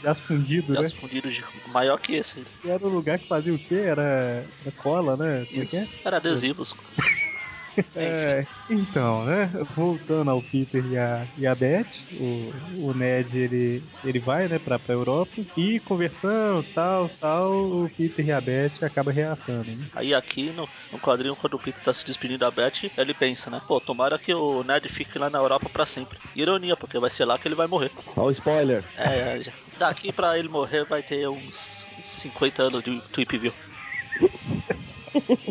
Gás 0.02 0.22
fundido, 0.24 0.74
né? 0.74 0.82
gás 0.82 0.94
fundido 0.94 1.30
de- 1.30 1.44
maior 1.68 2.00
que 2.00 2.14
esse. 2.16 2.46
E 2.64 2.70
Era 2.70 2.86
um 2.86 2.90
lugar 2.90 3.20
que 3.20 3.28
fazia 3.28 3.54
o 3.54 3.60
quê? 3.60 3.76
Era, 3.76 4.48
era 4.62 4.72
cola, 4.72 5.18
né? 5.18 5.42
É 5.52 5.66
que 5.66 5.76
é? 5.76 5.84
Isso. 5.84 5.90
Era 6.04 6.18
adesivos. 6.18 6.76
É, 7.94 8.48
então, 8.68 9.24
né? 9.24 9.52
Voltando 9.76 10.32
ao 10.32 10.42
Peter 10.42 10.84
e 10.84 10.98
a, 10.98 11.28
e 11.38 11.46
a 11.46 11.54
Beth, 11.54 12.08
o, 12.12 12.90
o 12.90 12.94
Ned 12.96 13.38
ele, 13.38 13.84
ele 14.04 14.20
vai, 14.20 14.48
né, 14.48 14.58
pra, 14.58 14.80
pra 14.80 14.96
Europa 14.96 15.46
e 15.56 15.80
conversando, 15.82 16.64
tal, 16.74 17.10
tal, 17.10 17.52
o 17.84 17.90
Peter 17.96 18.26
e 18.26 18.32
a 18.32 18.42
Beth 18.42 18.82
acabam 18.82 19.14
reatando, 19.14 19.76
né? 19.76 19.88
Aí 19.94 20.12
aqui 20.14 20.52
no, 20.54 20.68
no 20.92 21.00
quadrinho, 21.00 21.36
quando 21.36 21.54
o 21.54 21.60
Peter 21.60 21.84
tá 21.84 21.94
se 21.94 22.04
despedindo 22.04 22.40
da 22.40 22.50
Beth, 22.50 22.90
ele 22.98 23.14
pensa, 23.14 23.52
né? 23.52 23.62
Pô, 23.68 23.80
tomara 23.80 24.18
que 24.18 24.34
o 24.34 24.64
Ned 24.64 24.90
fique 24.90 25.20
lá 25.20 25.30
na 25.30 25.38
Europa 25.38 25.70
pra 25.70 25.86
sempre. 25.86 26.20
Ironia, 26.36 26.76
porque 26.76 26.98
vai 27.00 27.12
ser 27.12 27.26
lá 27.26 27.38
que 27.38 27.48
ele 27.48 27.54
vai 27.56 27.68
morrer. 27.68 27.92
Ó, 28.16 28.26
o 28.26 28.32
spoiler. 28.32 28.84
É, 28.96 29.40
já- 29.44 29.54
daqui 29.78 30.12
pra 30.12 30.38
ele 30.38 30.50
morrer 30.50 30.86
vai 30.86 31.02
ter 31.04 31.28
uns 31.30 31.88
50 32.00 32.64
anos 32.64 32.84
de 32.84 33.02
Tweep 33.12 33.38
View. 33.38 33.54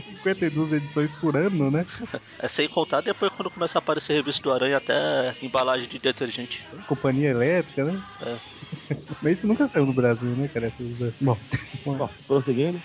52 0.06 0.72
edições 0.72 1.12
por 1.12 1.36
ano, 1.36 1.70
né? 1.70 1.84
É 2.38 2.48
sem 2.48 2.68
contar 2.68 3.00
depois 3.00 3.32
quando 3.32 3.50
começa 3.50 3.78
a 3.78 3.80
aparecer 3.80 4.12
revista 4.12 4.42
do 4.42 4.52
Aranha 4.52 4.76
até 4.76 5.34
embalagem 5.40 5.88
de 5.88 5.98
detergente. 5.98 6.66
Companhia 6.86 7.30
elétrica, 7.30 7.82
né? 7.84 8.02
É. 8.20 8.38
Mas 9.22 9.38
isso 9.38 9.46
nunca 9.46 9.66
saiu 9.66 9.86
no 9.86 9.94
Brasil, 9.94 10.36
né, 10.36 10.46
cara? 10.48 10.66
Essas- 10.66 11.14
Bom, 11.18 11.40
Bom, 11.84 12.08
prosseguindo. 12.26 12.78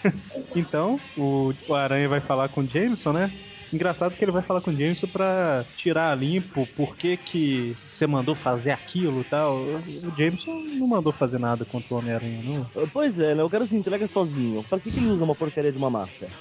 então, 0.56 1.02
o, 1.18 1.54
o 1.68 1.74
Aranha 1.74 2.08
vai 2.08 2.22
falar 2.22 2.48
com 2.50 2.62
o 2.62 2.70
Jameson, 2.70 3.12
né? 3.12 3.32
Engraçado 3.74 4.16
que 4.16 4.24
ele 4.24 4.32
vai 4.32 4.42
falar 4.42 4.62
com 4.62 4.72
o 4.72 4.76
Jameson 4.78 5.08
pra 5.08 5.66
tirar 5.78 6.12
a 6.12 6.16
limpo 6.16 6.68
por 6.76 6.96
que 6.98 7.16
que 7.16 7.76
você 7.92 8.06
mandou 8.06 8.36
fazer 8.36 8.72
aquilo 8.72 9.22
e 9.22 9.24
tal. 9.26 9.56
O 9.56 10.14
Jameson 10.18 10.52
não 10.78 10.88
mandou 10.88 11.14
fazer 11.14 11.40
nada 11.40 11.64
contra 11.64 11.94
o 11.94 11.98
Homem-Aranha, 11.98 12.42
não. 12.44 12.88
Pois 12.88 13.20
é, 13.20 13.34
né? 13.34 13.44
O 13.44 13.50
cara 13.50 13.66
se 13.66 13.76
entrega 13.76 14.08
sozinho. 14.08 14.64
Pra 14.64 14.80
que, 14.80 14.92
que 14.92 15.00
ele 15.00 15.08
usa 15.08 15.24
uma 15.24 15.36
porcaria 15.36 15.72
de 15.72 15.78
uma 15.78 15.90
máscara? 15.90 16.32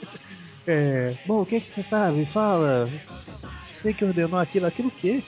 É. 0.67 1.15
Bom, 1.25 1.43
o 1.43 1.47
que 1.47 1.61
que 1.61 1.69
você 1.69 1.83
sabe? 1.83 2.27
Fala. 2.27 2.89
Você 3.73 3.95
que 3.95 4.05
ordenou 4.05 4.39
aquilo, 4.39 4.67
aquilo 4.67 4.89
o 4.89 4.93
quê? 4.93 5.23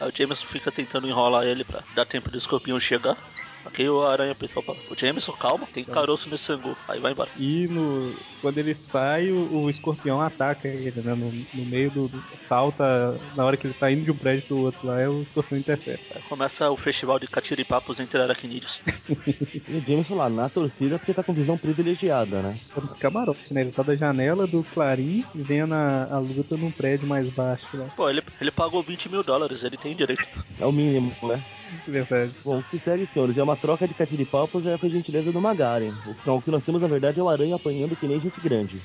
Aí 0.00 0.08
o 0.08 0.16
Jameson 0.16 0.46
fica 0.46 0.72
tentando 0.72 1.08
enrolar 1.08 1.44
ele 1.44 1.64
pra 1.64 1.84
dar 1.94 2.06
tempo 2.06 2.30
do 2.30 2.38
escorpião 2.38 2.80
chegar. 2.80 3.16
Aqui 3.64 3.88
o 3.88 4.02
Aranha 4.02 4.34
pessoal 4.34 4.62
fala, 4.64 4.78
o 4.88 4.94
Jameson, 4.96 5.32
calma, 5.32 5.66
tem 5.72 5.84
caroço 5.84 6.28
nesse 6.28 6.44
sangue. 6.44 6.74
Aí 6.86 7.00
vai 7.00 7.12
embora. 7.12 7.30
E 7.34 7.66
no, 7.68 8.14
quando 8.40 8.58
ele 8.58 8.74
sai, 8.74 9.32
o, 9.32 9.62
o 9.62 9.70
escorpião 9.70 10.20
ataca 10.20 10.68
ele, 10.68 11.00
né? 11.02 11.14
No, 11.14 11.46
no 11.52 11.64
meio 11.64 11.90
do, 11.90 12.08
do- 12.08 12.24
Salta, 12.36 12.84
na 13.34 13.44
hora 13.44 13.56
que 13.56 13.66
ele 13.66 13.74
tá 13.74 13.90
indo 13.90 14.04
de 14.04 14.10
um 14.10 14.16
prédio 14.16 14.46
pro 14.46 14.58
outro 14.58 14.86
lá, 14.86 15.00
é 15.00 15.08
o 15.08 15.22
escorpião 15.22 15.58
interfere. 15.58 16.00
Aí 16.14 16.20
começa 16.22 16.70
o 16.70 16.76
festival 16.76 17.18
de 17.18 17.26
catiripapos 17.26 17.98
entre 18.00 18.20
aracnídeos. 18.20 18.82
E 19.68 19.72
o 19.78 19.84
Jameson 19.84 20.14
lá 20.14 20.28
na 20.28 20.48
torcida 20.50 20.98
porque 20.98 21.14
tá 21.14 21.22
com 21.24 21.34
visão 21.34 21.56
privilegiada, 21.56 22.42
né? 22.42 22.58
É 22.74 22.80
um 22.80 22.86
camarote, 22.98 23.52
né? 23.54 23.62
Ele 23.62 23.72
tá 23.72 23.82
da 23.82 23.96
janela 23.96 24.46
do 24.46 24.62
Clarim 24.64 25.24
vendo 25.34 25.74
a, 25.74 26.04
a 26.14 26.18
luta 26.18 26.56
num 26.56 26.70
prédio 26.70 27.08
mais 27.08 27.28
baixo 27.30 27.76
lá. 27.76 27.86
Pô, 27.96 28.08
ele, 28.10 28.22
ele 28.40 28.50
pagou 28.50 28.82
20 28.82 29.08
mil 29.08 29.22
dólares, 29.22 29.64
ele 29.64 29.76
tem 29.76 29.94
direito. 29.96 30.24
É 30.58 30.66
o 30.66 30.72
mínimo, 30.72 31.16
né? 31.22 31.44
Verdade. 31.86 32.32
Bom, 32.44 32.58
o 32.58 32.62
que 32.62 32.70
se 32.70 32.78
segue, 32.78 33.06
senhores, 33.06 33.38
é 33.38 33.42
uma 33.42 33.56
troca 33.56 33.86
de 33.86 33.94
catiripalpos 33.94 34.66
é, 34.66 34.76
foi 34.78 34.90
gentileza 34.90 35.32
do 35.32 35.40
Magaren. 35.40 35.92
O, 36.06 36.10
então, 36.10 36.36
o 36.36 36.42
que 36.42 36.50
nós 36.50 36.64
temos, 36.64 36.80
na 36.80 36.88
verdade, 36.88 37.20
é 37.20 37.22
o 37.22 37.28
aranha 37.28 37.56
apanhando 37.56 37.96
que 37.96 38.06
nem 38.06 38.20
gente 38.20 38.40
grande. 38.40 38.80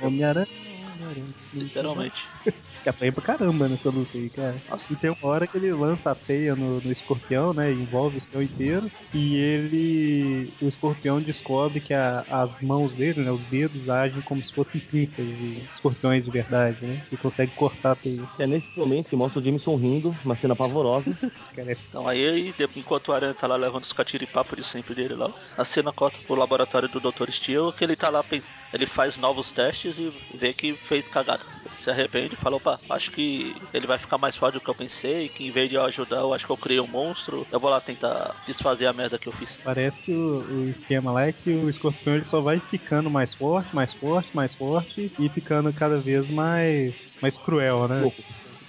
Homem-Aranha. 0.00 0.46
Homem-Aranha. 0.92 1.34
Literalmente. 1.52 2.30
Que 2.82 2.88
apanha 2.88 3.12
pra 3.12 3.22
caramba 3.22 3.68
nessa 3.68 3.90
luta 3.90 4.16
aí, 4.16 4.30
cara. 4.30 4.62
Nossa. 4.68 4.92
E 4.92 4.96
tem 4.96 5.10
uma 5.10 5.18
hora 5.28 5.46
que 5.48 5.56
ele 5.56 5.72
lança 5.72 6.10
a 6.10 6.14
teia 6.14 6.54
no, 6.54 6.80
no 6.80 6.92
escorpião, 6.92 7.52
né? 7.52 7.72
Envolve 7.72 8.16
o 8.16 8.18
escorpião 8.18 8.42
inteiro. 8.42 8.90
E 9.12 9.36
ele. 9.36 10.54
O 10.60 10.68
escorpião 10.68 11.20
descobre 11.20 11.80
que 11.80 11.92
a- 11.92 12.24
as 12.28 12.60
mãos 12.60 12.94
dele, 12.94 13.24
né? 13.24 13.32
Os 13.32 13.44
dedos 13.46 13.88
agem 13.88 14.22
como 14.22 14.42
se 14.44 14.52
fossem 14.54 14.80
pinças 14.80 15.26
de 15.26 15.62
escorpiões 15.72 16.24
de 16.24 16.30
verdade, 16.30 16.78
né? 16.84 17.00
E 17.10 17.16
consegue 17.16 17.52
cortar 17.52 17.92
a 17.92 17.96
teia. 17.96 18.28
É 18.38 18.46
nesse 18.46 18.78
momento 18.78 19.08
que 19.08 19.16
mostra 19.16 19.40
o 19.40 19.44
Jameson 19.44 19.76
rindo, 19.76 20.16
uma 20.24 20.36
cena 20.36 20.54
pavorosa. 20.54 21.16
Cara, 21.54 21.72
é 21.72 21.76
Então 21.88 22.06
aí, 22.06 22.54
enquanto 22.76 23.08
o 23.08 23.12
Aranha 23.12 23.34
tá 23.34 23.46
lá 23.46 23.56
levando 23.56 23.82
os 23.84 23.92
catiripapos 23.92 24.56
de 24.56 24.62
sempre 24.64 24.94
dele 24.94 25.14
lá, 25.14 25.32
a 25.56 25.64
cena 25.64 25.92
corta 25.92 26.20
pro 26.24 26.36
laboratório 26.36 26.88
do 26.88 27.00
Dr. 27.00 27.30
Steel, 27.32 27.72
que 27.72 27.82
ele 27.84 27.96
tá 27.96 28.10
lá, 28.10 28.24
ele 28.72 28.86
faz 28.86 29.16
novos 29.16 29.52
testes 29.52 29.98
e 29.98 30.12
vê 30.34 30.52
que 30.52 30.76
fez 30.80 31.08
cagada. 31.08 31.44
Ele 31.64 31.74
se 31.74 31.90
arrepende 31.90 32.34
e 32.34 32.36
fala, 32.36 32.56
opa, 32.56 32.67
acho 32.88 33.10
que 33.10 33.54
ele 33.72 33.86
vai 33.86 33.98
ficar 33.98 34.18
mais 34.18 34.36
forte 34.36 34.54
do 34.54 34.60
que 34.60 34.70
eu 34.70 34.74
pensei, 34.74 35.28
que 35.28 35.44
em 35.44 35.50
vez 35.50 35.68
de 35.68 35.76
eu 35.76 35.82
ajudar, 35.82 36.18
eu 36.18 36.32
acho 36.32 36.46
que 36.46 36.52
eu 36.52 36.56
criei 36.56 36.80
um 36.80 36.86
monstro, 36.86 37.46
eu 37.50 37.60
vou 37.60 37.70
lá 37.70 37.80
tentar 37.80 38.34
desfazer 38.46 38.86
a 38.86 38.92
merda 38.92 39.18
que 39.18 39.28
eu 39.28 39.32
fiz. 39.32 39.58
Parece 39.62 40.00
que 40.00 40.12
o, 40.12 40.64
o 40.66 40.70
esquema 40.70 41.12
lá 41.12 41.26
é 41.26 41.32
que 41.32 41.50
o 41.50 41.68
escorpião 41.68 42.14
ele 42.16 42.24
só 42.24 42.40
vai 42.40 42.60
ficando 42.60 43.10
mais 43.10 43.34
forte, 43.34 43.74
mais 43.74 43.92
forte, 43.94 44.34
mais 44.34 44.54
forte 44.54 45.12
e 45.18 45.28
ficando 45.30 45.72
cada 45.72 45.98
vez 46.00 46.28
mais, 46.30 47.18
mais 47.20 47.38
cruel, 47.38 47.88
né? 47.88 48.02
Louco. 48.02 48.24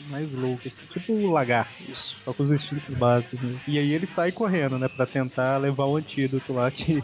Mais 0.09 0.31
louco, 0.31 0.67
assim, 0.67 0.85
tipo 0.87 1.13
o 1.13 1.31
lagarto. 1.31 1.83
Isso. 1.87 2.17
Só 2.23 2.33
com 2.33 2.43
os 2.43 2.51
instintos 2.51 2.95
básicos 2.95 3.39
mesmo. 3.41 3.61
E 3.67 3.77
aí 3.77 3.91
ele 3.91 4.05
sai 4.05 4.31
correndo, 4.31 4.79
né? 4.79 4.87
Pra 4.87 5.05
tentar 5.05 5.57
levar 5.57 5.85
o 5.85 5.97
antídoto 5.97 6.53
lá. 6.53 6.71
Que 6.79 7.03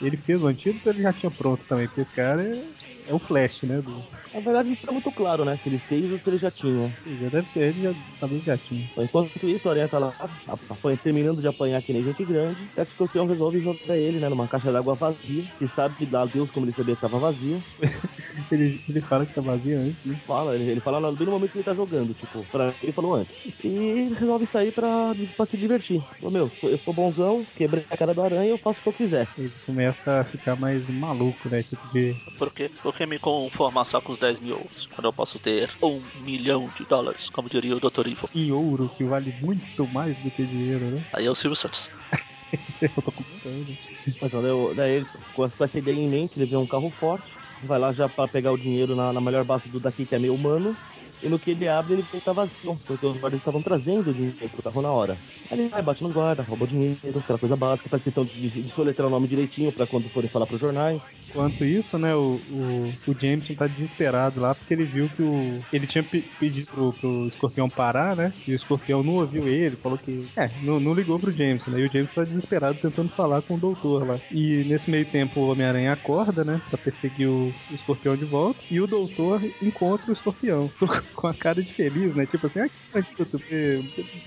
ele 0.00 0.16
fez 0.18 0.40
o 0.40 0.46
antídoto 0.46 0.88
ele 0.90 1.02
já 1.02 1.12
tinha 1.12 1.30
pronto 1.30 1.64
também. 1.66 1.88
Porque 1.88 2.02
esse 2.02 2.12
cara 2.12 2.42
é, 2.42 2.62
é 3.06 3.14
o 3.14 3.18
Flash, 3.18 3.62
né? 3.62 3.80
Do, 3.82 4.06
Na 4.32 4.40
verdade, 4.40 4.68
não 4.68 4.76
fica 4.76 4.92
muito 4.92 5.12
claro, 5.12 5.44
né? 5.44 5.56
Se 5.56 5.68
ele 5.68 5.78
fez 5.78 6.10
ou 6.12 6.18
se 6.18 6.28
ele 6.30 6.38
já 6.38 6.50
tinha. 6.50 6.94
já 7.20 7.28
deve 7.30 7.50
ser, 7.50 7.70
ele 7.70 7.82
já, 7.82 7.94
talvez 8.18 8.42
já 8.44 8.58
tinha. 8.58 8.82
Então, 8.92 9.04
Enquanto 9.04 9.48
isso, 9.48 9.66
o 9.68 9.70
Aranha 9.70 9.88
tá 9.88 9.98
lá, 9.98 10.14
apanha- 10.46 10.98
terminando 10.98 11.40
de 11.40 11.48
apanhar 11.48 11.82
que 11.82 11.92
nem 11.92 12.02
gente 12.04 12.24
grande. 12.24 12.64
Até 12.72 12.84
que 12.84 12.90
o 12.90 12.92
escorpião 12.92 13.26
resolve 13.26 13.60
jogar 13.60 13.96
ele, 13.98 14.18
né? 14.20 14.28
Numa 14.28 14.48
caixa 14.48 14.72
d'água 14.72 14.94
vazia. 14.96 15.46
Que 15.58 15.66
sabe 15.68 16.06
dar 16.06 16.22
a 16.22 16.26
Deus 16.26 16.50
como 16.50 16.66
ele 16.66 16.72
sabia 16.72 16.94
que 16.96 17.00
tava 17.00 17.18
vazia. 17.18 17.64
Ele, 18.50 18.82
ele 18.88 19.02
fala 19.02 19.26
que 19.26 19.32
tá 19.32 19.40
vazio 19.40 19.80
antes, 19.80 20.04
né? 20.04 20.16
Fala, 20.26 20.54
ele, 20.54 20.70
ele 20.70 20.80
fala 20.80 21.14
bem 21.16 21.26
no 21.26 21.32
momento 21.32 21.52
que 21.52 21.58
ele 21.58 21.64
tá 21.64 21.74
jogando, 21.74 22.14
tipo, 22.14 22.46
pra 22.46 22.76
ele 22.82 22.92
falou 22.92 23.14
antes. 23.14 23.40
E 23.64 24.08
resolve 24.14 24.46
sair 24.46 24.72
pra, 24.72 25.14
pra 25.36 25.46
se 25.46 25.56
divertir. 25.56 26.04
Falou, 26.20 26.32
meu, 26.32 26.50
sou- 26.50 26.70
eu 26.70 26.78
sou 26.78 26.92
bonzão, 26.94 27.46
quebrei 27.54 27.86
a 27.90 27.96
cara 27.96 28.14
do 28.14 28.22
aranha, 28.22 28.50
eu 28.50 28.58
faço 28.58 28.80
o 28.80 28.82
que 28.82 28.88
eu 28.88 28.92
quiser. 28.92 29.28
Ele 29.36 29.52
começa 29.64 30.20
a 30.20 30.24
ficar 30.24 30.56
mais 30.56 30.86
maluco, 30.88 31.48
né? 31.48 31.62
Tipo 31.62 31.86
de. 31.88 32.16
Por 32.38 32.52
quê? 32.52 32.70
Me 33.04 33.18
conformar 33.18 33.84
só 33.84 34.00
com 34.00 34.12
os 34.12 34.18
10 34.18 34.40
mil 34.40 34.56
ouros, 34.56 34.86
quando 34.86 35.06
eu 35.06 35.12
posso 35.12 35.38
ter 35.38 35.68
um 35.82 36.08
milhão 36.14 36.70
de 36.74 36.86
dólares, 36.86 37.28
como 37.28 37.48
diria 37.48 37.76
o 37.76 37.80
Dr. 37.80 38.06
Evil? 38.06 38.28
Em 38.32 38.50
ouro, 38.52 38.88
que 38.96 39.04
vale 39.04 39.32
muito 39.32 39.86
mais 39.88 40.18
do 40.20 40.30
que 40.30 40.46
dinheiro, 40.46 40.90
né? 40.90 41.04
Aí 41.12 41.26
é 41.26 41.30
o 41.30 41.34
Silvio 41.34 41.56
Santos. 41.56 41.90
Eu 42.80 43.02
tô 43.02 43.12
comentando. 43.12 43.78
Então, 44.06 44.40
daí, 44.40 44.50
eu- 44.50 44.74
daí 44.74 44.92
ele, 44.92 45.06
com 45.32 45.44
essa- 45.44 45.56
com 45.56 45.64
essa 45.64 45.78
ideia 45.78 45.96
em 45.96 46.08
mente, 46.08 46.38
ele 46.38 46.46
vê 46.46 46.56
um 46.56 46.66
carro 46.66 46.90
forte, 46.90 47.38
vai 47.60 47.78
lá 47.78 47.92
já 47.92 48.08
pra 48.08 48.28
pegar 48.28 48.52
o 48.52 48.56
dinheiro 48.56 48.94
na, 48.94 49.12
na 49.12 49.20
melhor 49.20 49.44
base 49.44 49.68
do 49.68 49.80
daqui, 49.80 50.06
que 50.06 50.14
é 50.14 50.18
meio 50.18 50.34
humano. 50.34 50.78
E 51.22 51.28
no 51.28 51.38
que 51.38 51.50
ele 51.50 51.66
abre, 51.68 51.94
ele 51.94 52.20
tá 52.22 52.32
vazio, 52.32 52.78
porque 52.86 53.06
os 53.06 53.16
guardas 53.18 53.40
estavam 53.40 53.62
trazendo 53.62 54.10
o 54.10 54.14
dinheiro 54.14 54.48
pro 54.50 54.62
carro 54.62 54.82
na 54.82 54.92
hora. 54.92 55.18
Aí 55.50 55.58
ele 55.60 55.68
vai, 55.68 55.82
bate 55.82 56.02
no 56.02 56.12
guarda, 56.12 56.42
rouba 56.42 56.64
o 56.64 56.68
dinheiro, 56.68 57.18
aquela 57.20 57.38
coisa 57.38 57.56
básica, 57.56 57.88
faz 57.88 58.02
questão 58.02 58.24
de, 58.24 58.38
de, 58.38 58.62
de 58.62 58.68
soletrar 58.70 59.06
o 59.08 59.10
nome 59.10 59.28
direitinho 59.28 59.72
pra 59.72 59.86
quando 59.86 60.08
forem 60.10 60.28
falar 60.30 60.46
pros 60.46 60.60
jornais. 60.60 61.16
Enquanto 61.28 61.64
isso, 61.64 61.98
né, 61.98 62.14
o, 62.14 62.40
o, 62.50 62.94
o 63.06 63.14
Jameson 63.18 63.54
tá 63.54 63.66
desesperado 63.66 64.40
lá 64.40 64.54
porque 64.54 64.74
ele 64.74 64.84
viu 64.84 65.08
que 65.08 65.22
o. 65.22 65.62
Ele 65.72 65.86
tinha 65.86 66.02
pe- 66.02 66.22
pedido 66.38 66.66
pro, 66.68 66.92
pro 66.94 67.26
escorpião 67.28 67.68
parar, 67.70 68.16
né? 68.16 68.32
E 68.46 68.52
o 68.52 68.56
escorpião 68.56 69.02
não 69.02 69.14
ouviu 69.14 69.46
ele, 69.48 69.76
falou 69.76 69.98
que. 69.98 70.26
É, 70.36 70.48
não, 70.60 70.80
não 70.80 70.94
ligou 70.94 71.18
pro 71.18 71.34
Jameson, 71.34 71.70
né? 71.70 71.80
E 71.80 71.86
o 71.86 71.92
Jameson 71.92 72.14
tá 72.14 72.24
desesperado 72.24 72.78
tentando 72.80 73.10
falar 73.10 73.42
com 73.42 73.54
o 73.54 73.60
doutor 73.60 74.04
lá. 74.06 74.20
E 74.30 74.64
nesse 74.64 74.90
meio 74.90 75.08
tempo 75.10 75.40
o 75.40 75.50
Homem-Aranha 75.52 75.92
acorda, 75.92 76.44
né? 76.44 76.60
Pra 76.68 76.78
perseguir 76.78 77.28
o, 77.28 77.54
o 77.70 77.74
escorpião 77.74 78.16
de 78.16 78.24
volta. 78.24 78.64
E 78.70 78.80
o 78.80 78.86
doutor 78.86 79.42
encontra 79.60 80.10
o 80.10 80.12
escorpião. 80.12 80.72
Com 81.14 81.26
a 81.28 81.34
cara 81.34 81.62
de 81.62 81.72
feliz, 81.74 82.14
né? 82.14 82.26
Tipo 82.26 82.46
assim, 82.46 82.60
ah, 82.60 82.68
que 82.68 82.76
pra 82.90 83.02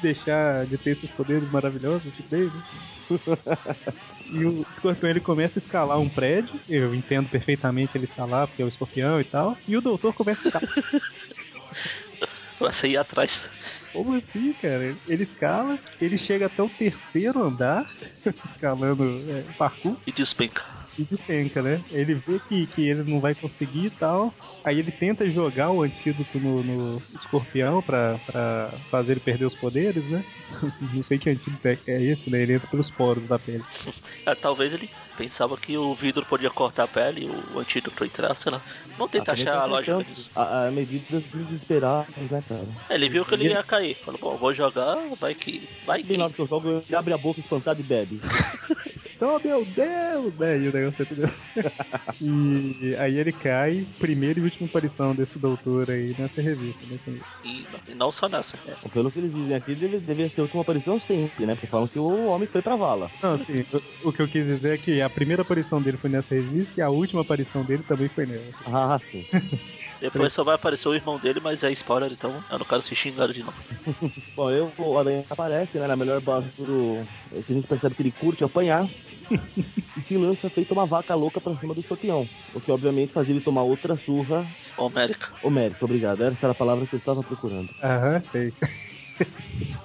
deixar 0.02 0.66
de 0.68 0.78
ter 0.78 0.92
esses 0.92 1.12
poderes 1.12 1.50
maravilhosos 1.50 2.14
que 2.16 2.24
tem, 2.24 2.50
né? 2.50 2.62
E 4.32 4.46
o 4.46 4.64
escorpião 4.70 5.10
ele 5.10 5.20
começa 5.22 5.58
a 5.58 5.62
escalar 5.62 6.00
um 6.00 6.08
prédio. 6.10 6.62
Eu 6.68 6.94
entendo 6.94 7.28
perfeitamente 7.30 7.98
ele 7.98 8.04
escalar, 8.04 8.48
porque 8.48 8.62
é 8.62 8.66
o 8.66 8.70
escorpião 8.70 9.20
e 9.20 9.24
tal. 9.24 9.60
E 9.68 9.76
o 9.76 9.82
doutor 9.82 10.14
começa 10.14 10.42
a 10.42 10.50
escalar. 10.50 10.70
Vai 12.60 12.72
ir 12.92 12.98
atrás. 12.98 13.50
Como 13.92 14.14
assim, 14.14 14.54
cara? 14.54 15.00
Ele 15.08 15.24
escala, 15.24 15.80
ele 16.00 16.18
chega 16.18 16.46
até 16.48 16.62
o 16.62 16.70
terceiro 16.70 17.42
andar, 17.44 17.90
escalando 18.46 19.30
é, 19.32 19.44
parkour, 19.58 19.98
E 20.06 20.12
despenca. 20.12 20.79
E 21.00 21.06
despenca, 21.06 21.62
né? 21.62 21.84
Ele 21.92 22.16
vê 22.16 22.40
que, 22.40 22.68
que 22.68 22.82
ele 22.82 23.04
não 23.04 23.20
vai 23.22 23.34
conseguir 23.36 23.88
e 23.88 23.92
tal. 23.92 24.34
Aí 24.66 24.78
ele 24.78 24.92
tenta 24.92 25.30
jogar 25.32 25.72
o 25.72 25.82
antídoto 25.84 26.38
no, 26.40 26.64
no 26.64 27.02
escorpião 27.16 27.82
pra, 27.82 28.20
pra 28.20 28.78
fazer 28.92 29.14
ele 29.14 29.22
perder 29.22 29.46
os 29.46 29.56
poderes, 29.56 30.10
né? 30.10 30.22
Não 30.94 31.02
sei 31.02 31.18
que 31.18 31.30
antídoto 31.30 31.66
é, 31.66 31.80
é 31.88 32.12
esse, 32.12 32.30
né? 32.30 32.42
Ele 32.44 32.56
entra 32.56 32.68
pelos 32.68 32.92
poros 32.92 33.28
da 33.28 33.40
pele. 33.40 33.64
É, 34.26 34.36
talvez 34.36 34.74
ele 34.74 34.90
pensava 35.16 35.58
que 35.58 35.78
o 35.78 35.94
vidro 35.96 36.26
podia 36.26 36.50
cortar 36.50 36.84
a 36.84 36.88
pele 36.88 37.26
e 37.26 37.30
o 37.30 37.60
antídoto 37.60 38.04
entrar, 38.04 38.36
sei 38.36 38.52
lá. 38.52 38.62
Vamos 38.98 39.12
tentar 39.12 39.32
Ah, 39.32 39.34
achar 39.34 39.60
a 39.62 39.66
lógica 39.66 40.04
nisso. 40.04 40.30
A, 40.36 40.68
a 40.68 40.72
medidas 40.72 41.24
desesperadas, 41.32 42.30
né, 42.30 42.42
cara? 42.48 42.68
É, 42.90 42.96
ele 42.96 43.10
viu 43.10 43.26
que 43.26 43.34
ele 43.34 43.48
ia 43.48 43.64
cair. 43.64 43.96
Falou, 44.02 44.20
bom, 44.20 44.38
vou 44.38 44.54
jogar, 44.54 44.96
vai 45.20 45.34
que. 45.34 45.68
Vai 45.86 46.04
que 46.04 46.12
eu 46.14 46.48
jogo, 46.48 46.84
ele 46.88 46.96
abre 46.96 47.14
a 47.14 47.18
boca 47.18 47.40
espantado 47.40 47.80
e 47.80 47.84
bebe. 47.84 48.20
Oh, 49.22 49.40
meu 49.44 49.66
Deus, 49.66 50.38
né? 50.38 50.60
E 50.60 50.68
o 50.70 50.72
negócio 50.72 51.04
é 51.04 51.06
tudo. 51.06 51.22
e 52.22 52.96
aí 52.98 53.18
ele 53.18 53.34
cai, 53.34 53.86
primeira 53.98 54.40
e 54.40 54.44
última 54.44 54.68
aparição 54.68 55.16
desse 55.16 55.40
doutor 55.40 55.90
aí 55.90 56.16
nessa 56.18 56.42
revista, 56.42 56.86
né? 56.86 56.98
E, 57.44 57.68
não 57.96 58.12
só 58.12 58.28
nessa. 58.30 58.58
Bom, 58.66 58.90
Pelo 58.90 59.12
que 59.12 59.20
eles 59.20 59.34
dizem 59.34 59.56
aqui, 59.56 59.76
deve, 59.76 60.00
deve 60.00 60.30
ser 60.30 60.42
a 60.42 60.44
última 60.44 60.62
aparição 60.62 61.00
sempre, 61.00 61.46
né? 61.46 61.56
Porque 61.56 61.68
falam 61.68 61.88
que 61.88 62.00
o 62.00 62.26
homem 62.26 62.48
foi 62.48 62.62
pra 62.62 62.76
vala. 62.76 63.12
Não, 63.22 63.34
assim, 63.34 63.62
o, 64.04 64.10
o 64.10 64.14
que 64.14 64.22
eu 64.22 64.30
quis 64.30 64.46
dizer 64.46 64.74
é 64.74 64.78
que 64.78 65.02
a 65.02 65.10
primeira 65.10 65.42
aparição 65.42 65.82
dele 65.82 65.98
foi 65.98 66.10
nessa 66.10 66.34
revista 66.34 66.80
e 66.80 66.84
a 66.84 66.90
última 66.90 67.22
aparição 67.22 67.64
dele 67.64 67.84
também 67.84 68.10
foi 68.10 68.26
nela. 68.26 68.46
Ah, 68.66 69.00
sim. 69.00 69.26
Depois 70.00 70.32
só 70.34 70.44
vai 70.44 70.56
aparecer 70.56 70.88
o 70.88 70.96
irmão 70.96 71.20
dele, 71.20 71.40
mas 71.42 71.64
é 71.64 71.72
spoiler, 71.72 72.12
então 72.12 72.44
eu 72.50 72.60
não 72.60 72.66
quero 72.66 72.82
se 72.82 72.96
xingar 72.96 73.28
de 73.28 73.44
novo. 73.44 73.62
Bom, 74.36 74.50
eu, 74.50 74.74
o 74.78 74.98
Aranha 74.98 75.26
aparece, 75.30 75.78
né? 75.78 75.88
Na 75.88 75.96
melhor 75.96 76.22
base 76.22 76.50
do. 76.56 77.06
que 77.46 77.52
a 77.52 77.56
gente 77.56 77.68
percebe 77.68 77.96
que 77.96 78.02
ele 78.02 78.12
curte 78.12 78.44
apanhar. 78.44 78.90
e 79.96 80.02
se 80.02 80.18
lança 80.18 80.50
feito 80.50 80.72
uma 80.74 80.86
vaca 80.86 81.16
louca 81.16 81.40
pra 81.40 81.56
cima 81.58 81.74
do 81.74 81.80
escorpião. 81.80 82.30
O 82.54 82.60
que 82.60 82.72
obviamente 82.72 83.14
faz 83.14 83.30
ele 83.30 83.42
tomar 83.42 83.64
outra 83.64 83.96
surra 83.98 84.50
Homérica. 84.78 85.28
homérica. 85.42 85.86
Obrigado. 85.86 86.24
Essa 86.24 86.46
era 86.48 86.52
a 86.52 86.56
palavra 86.56 86.88
que 86.88 86.96
eu 86.96 87.00
estava 87.00 87.24
procurando. 87.24 87.70
Aham, 87.82 88.24
sei. 88.32 88.54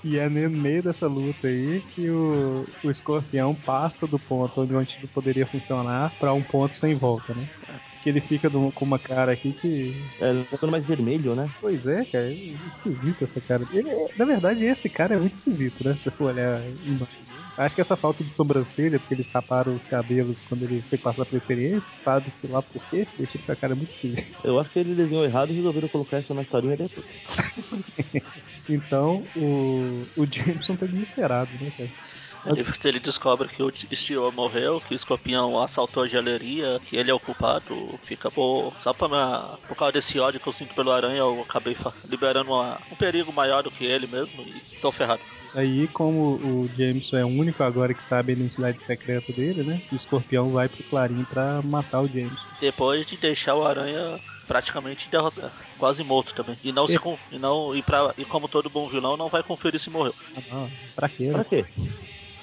E 0.04 0.18
é 0.18 0.28
no 0.28 0.50
meio 0.50 0.82
dessa 0.82 1.06
luta 1.06 1.48
aí 1.48 1.82
que 1.94 2.10
o, 2.10 2.68
o 2.82 2.90
escorpião 2.90 3.54
passa 3.54 4.06
do 4.06 4.18
ponto 4.18 4.60
onde 4.60 4.74
o 4.74 4.78
antídoto 4.78 5.08
poderia 5.14 5.46
funcionar 5.46 6.14
pra 6.18 6.32
um 6.34 6.42
ponto 6.42 6.76
sem 6.76 6.94
volta, 6.94 7.32
né? 7.34 7.44
Que 8.02 8.10
ele 8.10 8.20
fica 8.20 8.50
do- 8.50 8.70
com 8.70 8.84
uma 8.84 8.98
cara 8.98 9.32
aqui 9.32 9.52
que. 9.54 9.94
É, 10.20 10.28
ele 10.30 10.44
tá 10.44 10.56
ficando 10.56 10.70
mais 10.70 10.84
vermelho, 10.84 11.34
né? 11.34 11.50
Pois 11.58 11.86
é, 11.86 12.04
cara, 12.04 12.30
é 12.30 12.36
esquisito 12.68 13.24
essa 13.24 13.40
cara. 13.40 13.66
Ele 13.72 13.88
é- 13.88 14.08
na 14.14 14.26
verdade, 14.26 14.64
esse 14.66 14.90
cara 14.90 15.14
é 15.14 15.18
muito 15.18 15.32
esquisito, 15.32 15.82
né? 15.82 15.96
Se 15.96 16.02
você 16.04 16.10
for 16.10 16.26
olhar 16.26 16.68
embaixo. 16.86 17.33
Acho 17.56 17.74
que 17.76 17.80
essa 17.80 17.96
falta 17.96 18.24
de 18.24 18.34
sobrancelha, 18.34 18.98
porque 18.98 19.14
eles 19.14 19.30
taparam 19.30 19.76
os 19.76 19.86
cabelos 19.86 20.42
quando 20.42 20.64
ele 20.64 20.82
foi 20.88 20.98
passar 20.98 21.24
pela 21.24 21.38
experiência, 21.38 21.92
sabe-se 21.94 22.46
lá 22.48 22.60
por 22.62 22.84
quê, 22.90 23.08
deixa 23.16 23.36
ele 23.36 23.44
com 23.44 23.52
a 23.52 23.56
cara 23.56 23.76
muito 23.76 23.92
esquisita. 23.92 24.22
Eu 24.42 24.58
acho 24.58 24.70
que 24.72 24.78
ele 24.78 24.94
desenhou 24.96 25.24
errado 25.24 25.52
e 25.52 25.56
resolveram 25.56 25.88
colocar 25.88 26.20
isso 26.20 26.34
na 26.34 26.42
historinha 26.42 26.76
depois. 26.76 27.20
Então, 28.66 29.30
o, 29.34 30.10
o 30.16 30.24
Jameson 30.30 30.76
tá 30.76 30.86
desesperado, 30.86 31.58
né, 31.58 31.70
cara? 31.76 31.92
Ele, 32.46 32.62
ele 32.84 33.00
descobre 33.00 33.48
que 33.48 33.62
o 33.62 33.72
Steel 33.94 34.30
morreu, 34.32 34.80
que 34.80 34.92
o 34.92 34.94
escorpião 34.94 35.60
assaltou 35.60 36.02
a 36.02 36.08
galeria, 36.08 36.78
que 36.84 36.96
ele 36.96 37.10
é 37.10 37.14
o 37.14 37.20
culpado. 37.20 37.98
Fica, 38.04 38.30
pô, 38.30 38.72
só 38.78 38.92
pra 38.92 39.08
minha, 39.08 39.58
por 39.66 39.76
causa 39.76 39.92
desse 39.92 40.18
ódio 40.18 40.40
que 40.40 40.48
eu 40.48 40.52
sinto 40.52 40.74
pelo 40.74 40.92
aranha, 40.92 41.18
eu 41.18 41.40
acabei 41.40 41.74
liberando 42.06 42.50
uma- 42.50 42.80
um 42.90 42.96
perigo 42.96 43.32
maior 43.32 43.62
do 43.62 43.70
que 43.70 43.84
ele 43.84 44.06
mesmo 44.06 44.42
e 44.42 44.60
tô 44.80 44.92
ferrado. 44.92 45.22
Aí, 45.54 45.86
como 45.88 46.34
o 46.42 46.68
Jameson 46.76 47.16
é 47.16 47.24
o 47.24 47.28
único 47.28 47.62
agora 47.62 47.94
que 47.94 48.04
sabe 48.04 48.32
a 48.32 48.36
identidade 48.36 48.82
secreta 48.82 49.32
dele, 49.32 49.62
né? 49.62 49.80
O 49.90 49.94
escorpião 49.94 50.50
vai 50.50 50.68
pro 50.68 50.82
Clarim 50.84 51.24
pra 51.24 51.62
matar 51.62 52.02
o 52.02 52.08
Jameson. 52.08 52.34
Depois 52.60 53.06
de 53.06 53.16
deixar 53.16 53.54
o 53.54 53.64
aranha 53.64 54.20
praticamente 54.46 55.08
derrotado, 55.08 55.52
quase 55.78 56.02
morto 56.02 56.34
também. 56.34 56.58
E 56.62 56.72
não 56.72 56.86
se 56.86 56.98
e 57.30 57.38
não 57.38 57.74
e, 57.74 57.82
pra, 57.82 58.12
e 58.18 58.24
como 58.24 58.48
todo 58.48 58.68
bom 58.68 58.88
vilão 58.88 59.16
não 59.16 59.28
vai 59.28 59.42
conferir 59.42 59.80
se 59.80 59.90
morreu. 59.90 60.14
Ah, 60.36 60.42
não, 60.48 60.72
pra 60.94 61.08
quê? 61.08 61.28
Pra 61.30 61.38
Né? 61.38 61.44
quê? 61.48 61.66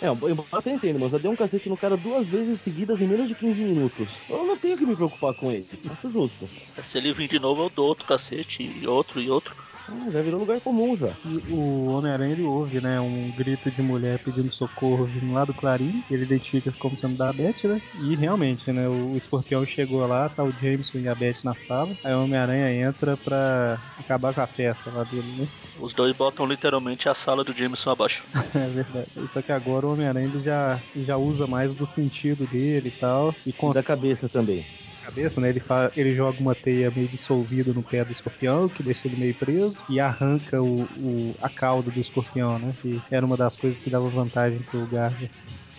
É, 0.02 0.08
eu 0.08 0.74
entenda, 0.74 0.98
mas 0.98 1.14
eu 1.14 1.20
dei 1.20 1.30
um 1.30 1.36
cacete 1.36 1.70
no 1.70 1.78
cara 1.78 1.96
duas 1.96 2.28
vezes 2.28 2.60
seguidas 2.62 3.00
em 3.02 3.08
menos 3.08 3.28
de 3.28 3.36
15 3.36 3.64
minutos. 3.64 4.20
Eu 4.28 4.48
não 4.48 4.58
tenho 4.58 4.76
que 4.76 4.86
me 4.86 4.96
preocupar 4.96 5.36
com 5.36 5.52
ele. 5.52 5.68
Acho 5.92 6.10
justo. 6.10 6.50
Se 6.82 6.98
ele 6.98 7.14
vir 7.14 7.28
de 7.28 7.40
novo, 7.40 7.62
eu 7.64 7.70
dou 7.70 7.88
outro 7.88 8.08
cacete, 8.08 8.64
e 8.64 8.88
outro, 8.88 9.22
e 9.22 9.30
outro. 9.30 9.56
Ah, 9.92 10.12
já 10.12 10.22
virou 10.22 10.40
lugar 10.40 10.62
comum 10.62 10.96
já. 10.96 11.18
E 11.26 11.38
o 11.50 11.92
Homem-Aranha 11.92 12.34
ele 12.34 12.44
ouve, 12.44 12.80
né, 12.80 13.00
um 13.02 13.32
grito 13.32 13.70
de 13.72 13.82
mulher 13.82 14.20
pedindo 14.20 14.52
socorro 14.54 15.06
vindo 15.08 15.32
lá 15.32 15.44
do 15.44 15.54
Clarim. 15.54 16.04
Ele 16.10 16.24
identifica 16.24 16.72
como 16.80 16.98
sendo 16.98 17.18
da 17.18 17.32
Beth, 17.34 17.64
né? 17.66 17.82
E 17.94 18.16
realmente, 18.16 18.72
né, 18.72 18.88
o 18.88 19.18
escorpião 19.18 19.66
chegou 19.66 20.06
lá, 20.06 20.30
tá 20.30 20.44
o 20.44 20.52
Jameson 20.52 21.00
e 21.00 21.08
a 21.08 21.16
Beth 21.16 21.42
na 21.44 21.56
sala. 21.56 21.98
Aí 22.04 22.14
o 22.14 22.24
Homem-Aranha 22.24 22.88
entra 22.88 23.18
pra 23.18 23.82
acabar 23.98 24.34
com 24.34 24.42
a 24.42 24.48
festa 24.48 24.90
lá 24.90 25.04
dele, 25.04 25.28
né? 25.36 25.48
Os 25.76 25.94
dois 25.94 26.12
botam 26.14 26.46
literalmente 26.46 27.10
a 27.10 27.14
sala 27.14 27.44
do 27.44 27.56
Jameson 27.56 27.92
abaixo. 27.92 28.26
É 28.56 28.70
verdade. 28.70 29.10
Só 29.28 29.42
que 29.42 29.52
agora 29.52 29.88
o 29.88 29.94
Homem-Aranha 29.94 30.30
já, 30.44 30.84
já 31.06 31.18
usa 31.18 31.48
mais 31.48 31.74
do 31.76 31.88
sentido 31.88 32.46
dele 32.48 32.90
e 32.90 32.92
tal. 32.92 33.36
E 33.46 33.52
Da 33.52 33.58
consegue 33.58 33.88
cabeça 33.88 34.30
também. 34.30 34.66
Cabeça, 35.02 35.42
né? 35.42 35.50
Ele, 35.50 35.60
fa- 35.60 35.92
ele 35.96 36.16
joga 36.16 36.40
uma 36.40 36.56
teia 36.56 36.92
meio 36.92 37.08
dissolvida 37.10 37.74
no 37.74 37.84
pé 37.84 38.04
do 38.06 38.12
escorpião, 38.12 38.70
que 38.70 38.84
deixa 38.84 39.08
ele 39.08 39.16
meio 39.18 39.36
preso, 39.36 39.82
e 39.90 40.00
arranca 40.00 40.62
o, 40.62 40.84
o- 40.92 41.36
a 41.42 41.50
cauda 41.50 41.92
do 41.92 42.00
escorpião, 42.00 42.60
né? 42.60 42.74
Que 42.82 43.02
era 43.10 43.26
uma 43.26 43.36
das 43.38 43.56
coisas 43.58 43.80
que 43.82 43.90
dava 43.90 44.10
vantagem 44.10 44.60
pro 44.60 44.86
Garza. 44.86 45.30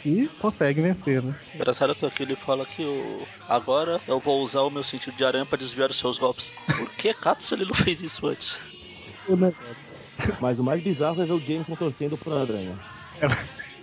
E 0.05 0.29
consegue 0.39 0.81
vencer, 0.83 1.23
né? 1.23 1.33
Engraçado 1.55 1.95
que 1.95 2.05
aqui 2.05 2.23
ele 2.25 2.35
fala 2.35 2.67
que 2.67 2.85
o... 2.85 3.25
agora 3.49 4.01
eu 4.09 4.19
vou 4.19 4.43
usar 4.43 4.63
o 4.63 4.71
meu 4.71 4.83
sentido 4.83 5.17
de 5.17 5.25
aranha 5.25 5.47
pra 5.47 5.57
desviar 5.57 5.91
os 5.91 5.99
seus 5.99 6.19
golpes. 6.19 6.51
Por 6.67 6.93
que 6.97 7.15
Katsu 7.15 7.55
ele 7.55 7.65
não 7.65 7.75
fez 7.75 8.03
isso 8.03 8.27
antes? 8.27 8.59
Mas 10.41 10.59
o 10.59 10.65
mais 10.65 10.83
bizarro 10.83 11.23
é 11.23 11.27
ver 11.27 11.33
o 11.33 11.39
Jameson 11.41 11.77
torcendo 11.77 12.19
por 12.19 12.33
aranha. 12.33 12.77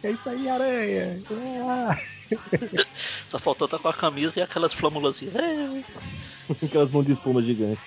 É 0.03 0.11
isso 0.11 0.29
aí, 0.29 0.47
aranha! 0.49 1.23
Ah! 1.89 1.99
Só 3.27 3.39
faltou 3.39 3.65
estar 3.65 3.79
com 3.79 3.87
a 3.87 3.93
camisa 3.93 4.39
e 4.39 4.43
aquelas 4.43 4.73
flâmulas 4.73 5.15
assim. 5.15 5.29
Aquelas 6.63 6.89
mãos 6.91 7.05
de 7.05 7.11
espuma 7.11 7.43
gigantes. 7.43 7.83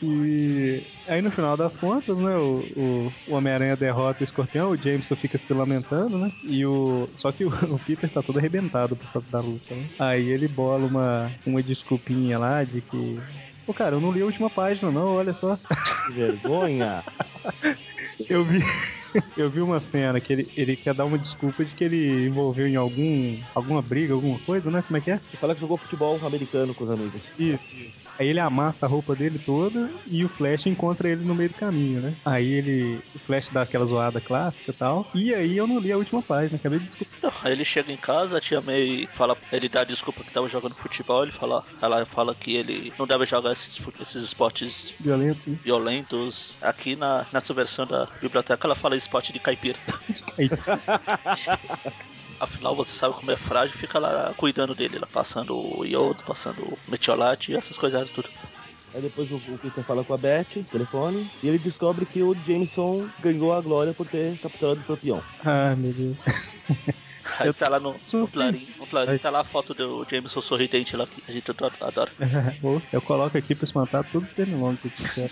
E 0.00 0.86
aí 1.08 1.20
no 1.20 1.30
final 1.30 1.56
das 1.56 1.74
contas, 1.74 2.16
né, 2.18 2.36
o, 2.36 2.64
o, 2.76 3.12
o 3.26 3.34
Homem-Aranha 3.34 3.76
derrota 3.76 4.20
o 4.20 4.24
escorpião, 4.24 4.70
o 4.70 4.76
Jameson 4.76 5.16
fica 5.16 5.36
se 5.36 5.52
lamentando, 5.52 6.18
né? 6.18 6.30
E 6.44 6.64
o. 6.64 7.08
Só 7.16 7.32
que 7.32 7.44
o, 7.44 7.48
o 7.74 7.78
Peter 7.80 8.08
tá 8.08 8.22
todo 8.22 8.38
arrebentado 8.38 8.94
por 8.94 9.10
causa 9.12 9.28
da 9.28 9.40
luta, 9.40 9.74
né? 9.74 9.88
Aí 9.98 10.28
ele 10.28 10.46
bola 10.46 10.86
uma, 10.86 11.32
uma 11.44 11.62
desculpinha 11.62 12.38
lá 12.38 12.62
de 12.62 12.80
que. 12.80 13.20
Pô, 13.66 13.74
cara, 13.74 13.96
eu 13.96 14.00
não 14.00 14.12
li 14.12 14.22
a 14.22 14.26
última 14.26 14.48
página, 14.48 14.92
não, 14.92 15.16
olha 15.16 15.34
só. 15.34 15.58
Que 16.06 16.12
vergonha! 16.12 17.02
Eu 18.28 18.44
vi. 18.44 18.60
Eu 19.36 19.50
vi 19.50 19.60
uma 19.60 19.80
cena 19.80 20.20
que 20.20 20.32
ele, 20.32 20.52
ele 20.56 20.76
quer 20.76 20.94
dar 20.94 21.04
uma 21.04 21.18
desculpa 21.18 21.64
de 21.64 21.74
que 21.74 21.84
ele 21.84 22.26
envolveu 22.26 22.66
em 22.66 22.76
algum. 22.76 23.38
alguma 23.54 23.82
briga, 23.82 24.14
alguma 24.14 24.38
coisa, 24.40 24.70
né? 24.70 24.82
Como 24.82 24.96
é 24.96 25.00
que 25.00 25.10
é? 25.10 25.18
Você 25.18 25.36
fala 25.36 25.54
que 25.54 25.60
jogou 25.60 25.76
futebol 25.76 26.18
americano 26.24 26.74
com 26.74 26.84
os 26.84 26.90
amigos. 26.90 27.20
Isso, 27.38 27.74
isso. 27.74 28.04
Aí 28.18 28.28
ele 28.28 28.40
amassa 28.40 28.86
a 28.86 28.88
roupa 28.88 29.14
dele 29.14 29.38
toda 29.38 29.90
e 30.06 30.24
o 30.24 30.28
Flash 30.28 30.66
encontra 30.66 31.08
ele 31.08 31.24
no 31.24 31.34
meio 31.34 31.50
do 31.50 31.54
caminho, 31.54 32.00
né? 32.00 32.14
Aí 32.24 32.52
ele. 32.52 33.00
O 33.14 33.18
Flash 33.18 33.48
dá 33.50 33.62
aquela 33.62 33.86
zoada 33.86 34.20
clássica 34.20 34.70
e 34.70 34.74
tal. 34.74 35.06
E 35.14 35.34
aí 35.34 35.56
eu 35.56 35.66
não 35.66 35.78
li 35.78 35.92
a 35.92 35.96
última 35.96 36.22
página, 36.22 36.56
acabei 36.56 36.78
de 36.78 36.86
desculpar. 36.86 37.16
Então, 37.18 37.32
aí 37.42 37.52
ele 37.52 37.64
chega 37.64 37.92
em 37.92 37.96
casa, 37.96 38.36
a 38.36 38.40
tia 38.40 38.60
May 38.60 39.08
fala, 39.12 39.36
ele 39.50 39.68
dá 39.68 39.84
desculpa 39.84 40.22
que 40.22 40.32
tava 40.32 40.48
jogando 40.48 40.74
futebol, 40.74 41.22
ele 41.22 41.32
fala, 41.32 41.64
ela 41.80 42.04
fala 42.06 42.34
que 42.34 42.54
ele 42.54 42.92
não 42.98 43.06
deve 43.06 43.24
jogar 43.26 43.52
esses, 43.52 43.80
esses 44.00 44.22
esportes 44.22 44.94
Violento, 45.00 45.40
né? 45.46 45.58
violentos. 45.62 46.56
Aqui 46.60 46.96
na, 46.96 47.26
nessa 47.32 47.52
versão 47.54 47.86
da 47.86 48.06
biblioteca 48.20 48.66
ela 48.66 48.74
fala 48.74 48.96
esporte 49.06 49.32
de 49.32 49.40
caipira. 49.40 49.78
Afinal, 52.38 52.76
você 52.76 52.92
sabe 52.92 53.14
como 53.14 53.30
é 53.30 53.36
frágil, 53.36 53.76
fica 53.76 53.98
lá 53.98 54.34
cuidando 54.34 54.74
dele, 54.74 54.98
lá, 54.98 55.06
passando 55.06 55.56
o 55.56 55.84
iodo, 55.84 56.22
passando 56.24 56.64
o 56.64 56.90
metiolate 56.90 57.52
e 57.52 57.56
essas 57.56 57.78
coisas 57.78 58.10
tudo. 58.10 58.30
Aí 58.92 59.00
depois 59.00 59.30
o, 59.30 59.36
o 59.36 59.58
Peter 59.58 59.84
fala 59.84 60.04
com 60.04 60.12
a 60.12 60.18
Beth, 60.18 60.64
telefone, 60.70 61.30
e 61.42 61.48
ele 61.48 61.58
descobre 61.58 62.04
que 62.04 62.22
o 62.22 62.34
Jameson 62.34 63.10
ganhou 63.18 63.52
a 63.52 63.60
glória 63.60 63.94
por 63.94 64.08
ter 64.08 64.38
capturado 64.38 64.78
o 64.78 64.80
escorpião. 64.80 65.22
ah, 65.40 65.74
meu 65.76 65.92
Deus. 65.92 66.18
Aí 67.38 67.52
tá 67.52 67.68
lá 67.68 67.80
no, 67.80 68.00
no. 68.12 68.28
Clarim, 68.28 68.66
no 68.78 68.86
Clarim 68.86 69.18
tá 69.18 69.30
lá 69.30 69.40
a 69.40 69.44
foto 69.44 69.74
do 69.74 70.04
Jameson 70.10 70.40
sorridente 70.40 70.96
lá, 70.96 71.06
que 71.06 71.22
a 71.28 71.32
gente 71.32 71.50
adora- 71.50 72.12
eu 72.92 73.02
coloco 73.02 73.36
aqui 73.36 73.54
pra 73.54 73.64
espantar 73.64 74.04
todos 74.10 74.28
os 74.30 74.34
pernilongos 74.34 74.80
que 74.80 75.20
eu. 75.20 75.30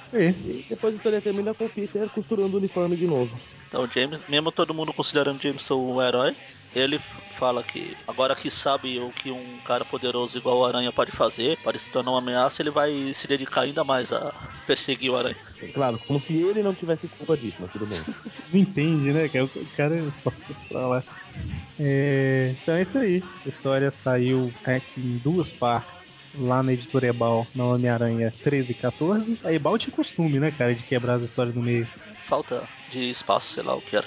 Isso 0.00 0.16
aí. 0.16 0.28
E 0.28 0.64
depois 0.68 0.94
a 0.94 0.96
história 0.96 1.20
termina 1.20 1.54
com 1.54 1.66
o 1.66 1.70
Peter 1.70 2.08
costurando 2.10 2.54
o 2.56 2.58
uniforme 2.58 2.96
de 2.96 3.06
novo. 3.06 3.40
Então, 3.68 3.86
James, 3.90 4.24
mesmo 4.26 4.50
todo 4.50 4.74
mundo 4.74 4.92
considerando 4.92 5.42
Jameson 5.42 5.76
um 5.94 6.02
herói, 6.02 6.36
ele 6.74 7.00
fala 7.30 7.62
que 7.62 7.96
agora 8.06 8.34
que 8.34 8.50
sabe 8.50 8.98
o 9.00 9.10
que 9.10 9.30
um 9.30 9.58
cara 9.64 9.84
poderoso 9.84 10.38
igual 10.38 10.58
o 10.58 10.64
Aranha 10.64 10.92
pode 10.92 11.10
fazer, 11.10 11.58
pode 11.58 11.78
se 11.78 11.90
tornar 11.90 12.12
uma 12.12 12.18
ameaça, 12.18 12.62
ele 12.62 12.70
vai 12.70 13.12
se 13.12 13.26
dedicar 13.26 13.62
ainda 13.62 13.82
mais 13.84 14.12
a 14.12 14.32
perseguir 14.66 15.10
o 15.10 15.16
Aranha. 15.16 15.36
Claro, 15.72 15.98
como 15.98 16.20
se 16.20 16.36
ele 16.36 16.62
não 16.62 16.74
tivesse 16.74 17.08
culpa 17.08 17.36
disso, 17.36 17.56
mas 17.60 17.72
tudo 17.72 17.86
bem. 17.86 18.00
Não 18.52 18.58
entende, 18.58 19.12
né? 19.12 19.26
O 19.26 19.76
cara 19.76 20.12
pra 20.68 20.86
lá. 20.88 21.04
É, 21.78 22.54
então 22.60 22.74
é 22.74 22.82
isso 22.82 22.98
aí. 22.98 23.22
A 23.46 23.48
história 23.48 23.90
saiu 23.90 24.52
aqui 24.64 25.00
em 25.00 25.18
duas 25.18 25.52
partes. 25.52 26.28
Lá 26.34 26.62
na 26.62 26.72
editora 26.72 27.08
Ebal, 27.08 27.46
na 27.54 27.64
Homem-Aranha 27.64 28.32
13 28.42 28.72
e 28.72 28.74
14. 28.74 29.38
A 29.44 29.52
Ebal 29.52 29.78
tinha 29.78 29.94
costume, 29.94 30.38
né, 30.38 30.50
cara, 30.50 30.74
de 30.74 30.82
quebrar 30.84 31.14
as 31.14 31.22
histórias 31.22 31.54
no 31.54 31.62
meio. 31.62 31.88
Falta 32.24 32.68
de 32.88 33.10
espaço, 33.10 33.52
sei 33.52 33.62
lá 33.62 33.74
o 33.74 33.80
que 33.80 33.96
era. 33.96 34.06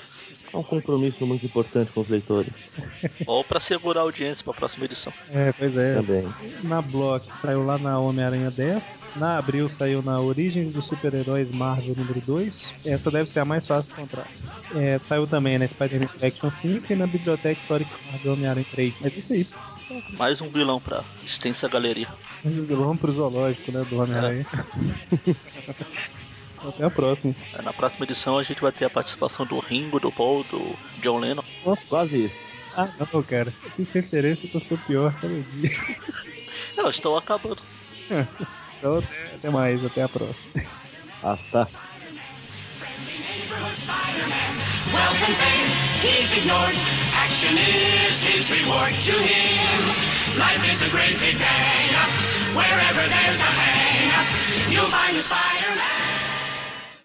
É 0.54 0.58
um 0.58 0.64
compromisso 0.64 1.26
muito 1.26 1.46
importante 1.46 1.92
com 1.92 2.02
os 2.02 2.10
leitores. 2.10 2.54
Ou 3.26 3.44
pra 3.44 3.60
segurar 3.60 4.02
a 4.02 4.04
audiência 4.04 4.44
pra 4.44 4.54
próxima 4.54 4.86
edição. 4.86 5.12
É, 5.32 5.52
pois 5.52 5.76
é. 5.76 5.96
Também. 5.96 6.34
Na 6.64 6.80
Block 6.80 7.26
saiu 7.38 7.66
lá 7.66 7.80
na 7.80 7.98
Homem-Aranha 7.98 8.52
10. 8.52 9.04
Na 9.16 9.40
Abril 9.40 9.68
saiu 9.68 10.04
na 10.04 10.20
Origens 10.20 10.74
dos 10.74 10.88
Super-Heróis 10.88 11.50
Marvel 11.50 11.96
número 11.96 12.22
2. 12.22 12.74
Essa 12.86 13.10
deve 13.10 13.30
ser 13.30 13.40
a 13.40 13.46
mais 13.46 13.66
fácil 13.66 13.94
de 13.94 14.00
encontrar. 14.00 14.28
É, 14.76 15.00
saiu 15.00 15.26
também 15.26 15.58
na 15.58 15.68
Spider-Man 15.68 16.10
Action 16.22 16.52
5 16.52 16.94
e 16.94 16.96
na 16.96 17.08
Biblioteca 17.08 17.60
Histórica 17.60 17.92
Marvel 18.12 18.34
Homem-Aranha 18.34 18.68
3. 18.72 18.94
É 19.04 19.08
isso 19.08 19.34
aí. 19.34 19.48
Mais 20.14 20.40
um 20.40 20.50
vilão 20.50 20.80
pra 20.80 21.04
extensa 21.24 21.68
galeria. 21.68 22.08
Vamos 22.44 23.00
pro 23.00 23.12
zoológico, 23.12 23.72
né, 23.72 23.86
do 23.90 24.00
Homem-Aranha. 24.00 24.46
Até 26.68 26.86
a 26.86 26.90
próxima. 26.90 27.36
Na 27.64 27.74
próxima 27.74 28.06
edição 28.06 28.38
a 28.38 28.44
gente 28.44 28.62
vai 28.62 28.72
ter 28.72 28.86
a 28.86 28.90
participação 28.90 29.46
do 29.46 29.60
Ringo, 29.60 30.00
do 30.00 30.12
Paul, 30.12 30.44
do 30.46 30.76
John 31.02 31.20
Lennon. 31.20 31.44
Nossa. 31.66 31.82
Quase 31.90 32.26
isso. 32.26 32.40
Ah, 32.76 32.90
não, 33.00 33.22
cara. 33.22 33.54
Eu 33.64 33.70
fiz 33.72 33.92
referência 33.92 34.50
que 34.50 34.56
eu 34.56 34.62
tô 34.62 34.78
pior 34.78 35.14
cada 35.20 35.42
dia. 35.42 35.72
Não, 36.76 36.90
estou 36.90 37.18
acabando. 37.18 37.62
Então, 38.78 38.98
até, 38.98 39.36
até 39.36 39.50
mais. 39.50 39.84
Até 39.86 40.04
a 40.04 40.10
próxima. 40.10 40.64
Hasta. 41.22 41.68
Wealth 44.94 45.24
and 45.26 45.36
fame, 45.36 45.70
he's 46.02 46.32
ignored. 46.38 46.76
Action 47.14 47.58
is 47.58 48.22
his 48.22 48.50
reward 48.50 48.94
to 48.94 49.14
him. 49.14 49.82
Life 50.38 50.64
is 50.72 50.82
a 50.82 50.90
great 50.90 51.20
big. 51.20 51.38
Wherever 52.54 53.08
there's 53.10 53.40
a 53.40 53.52
hang, 53.54 54.72
you'll 54.72 54.90
find 54.90 55.18
a 55.18 55.22
Spider-Man. 55.22 56.13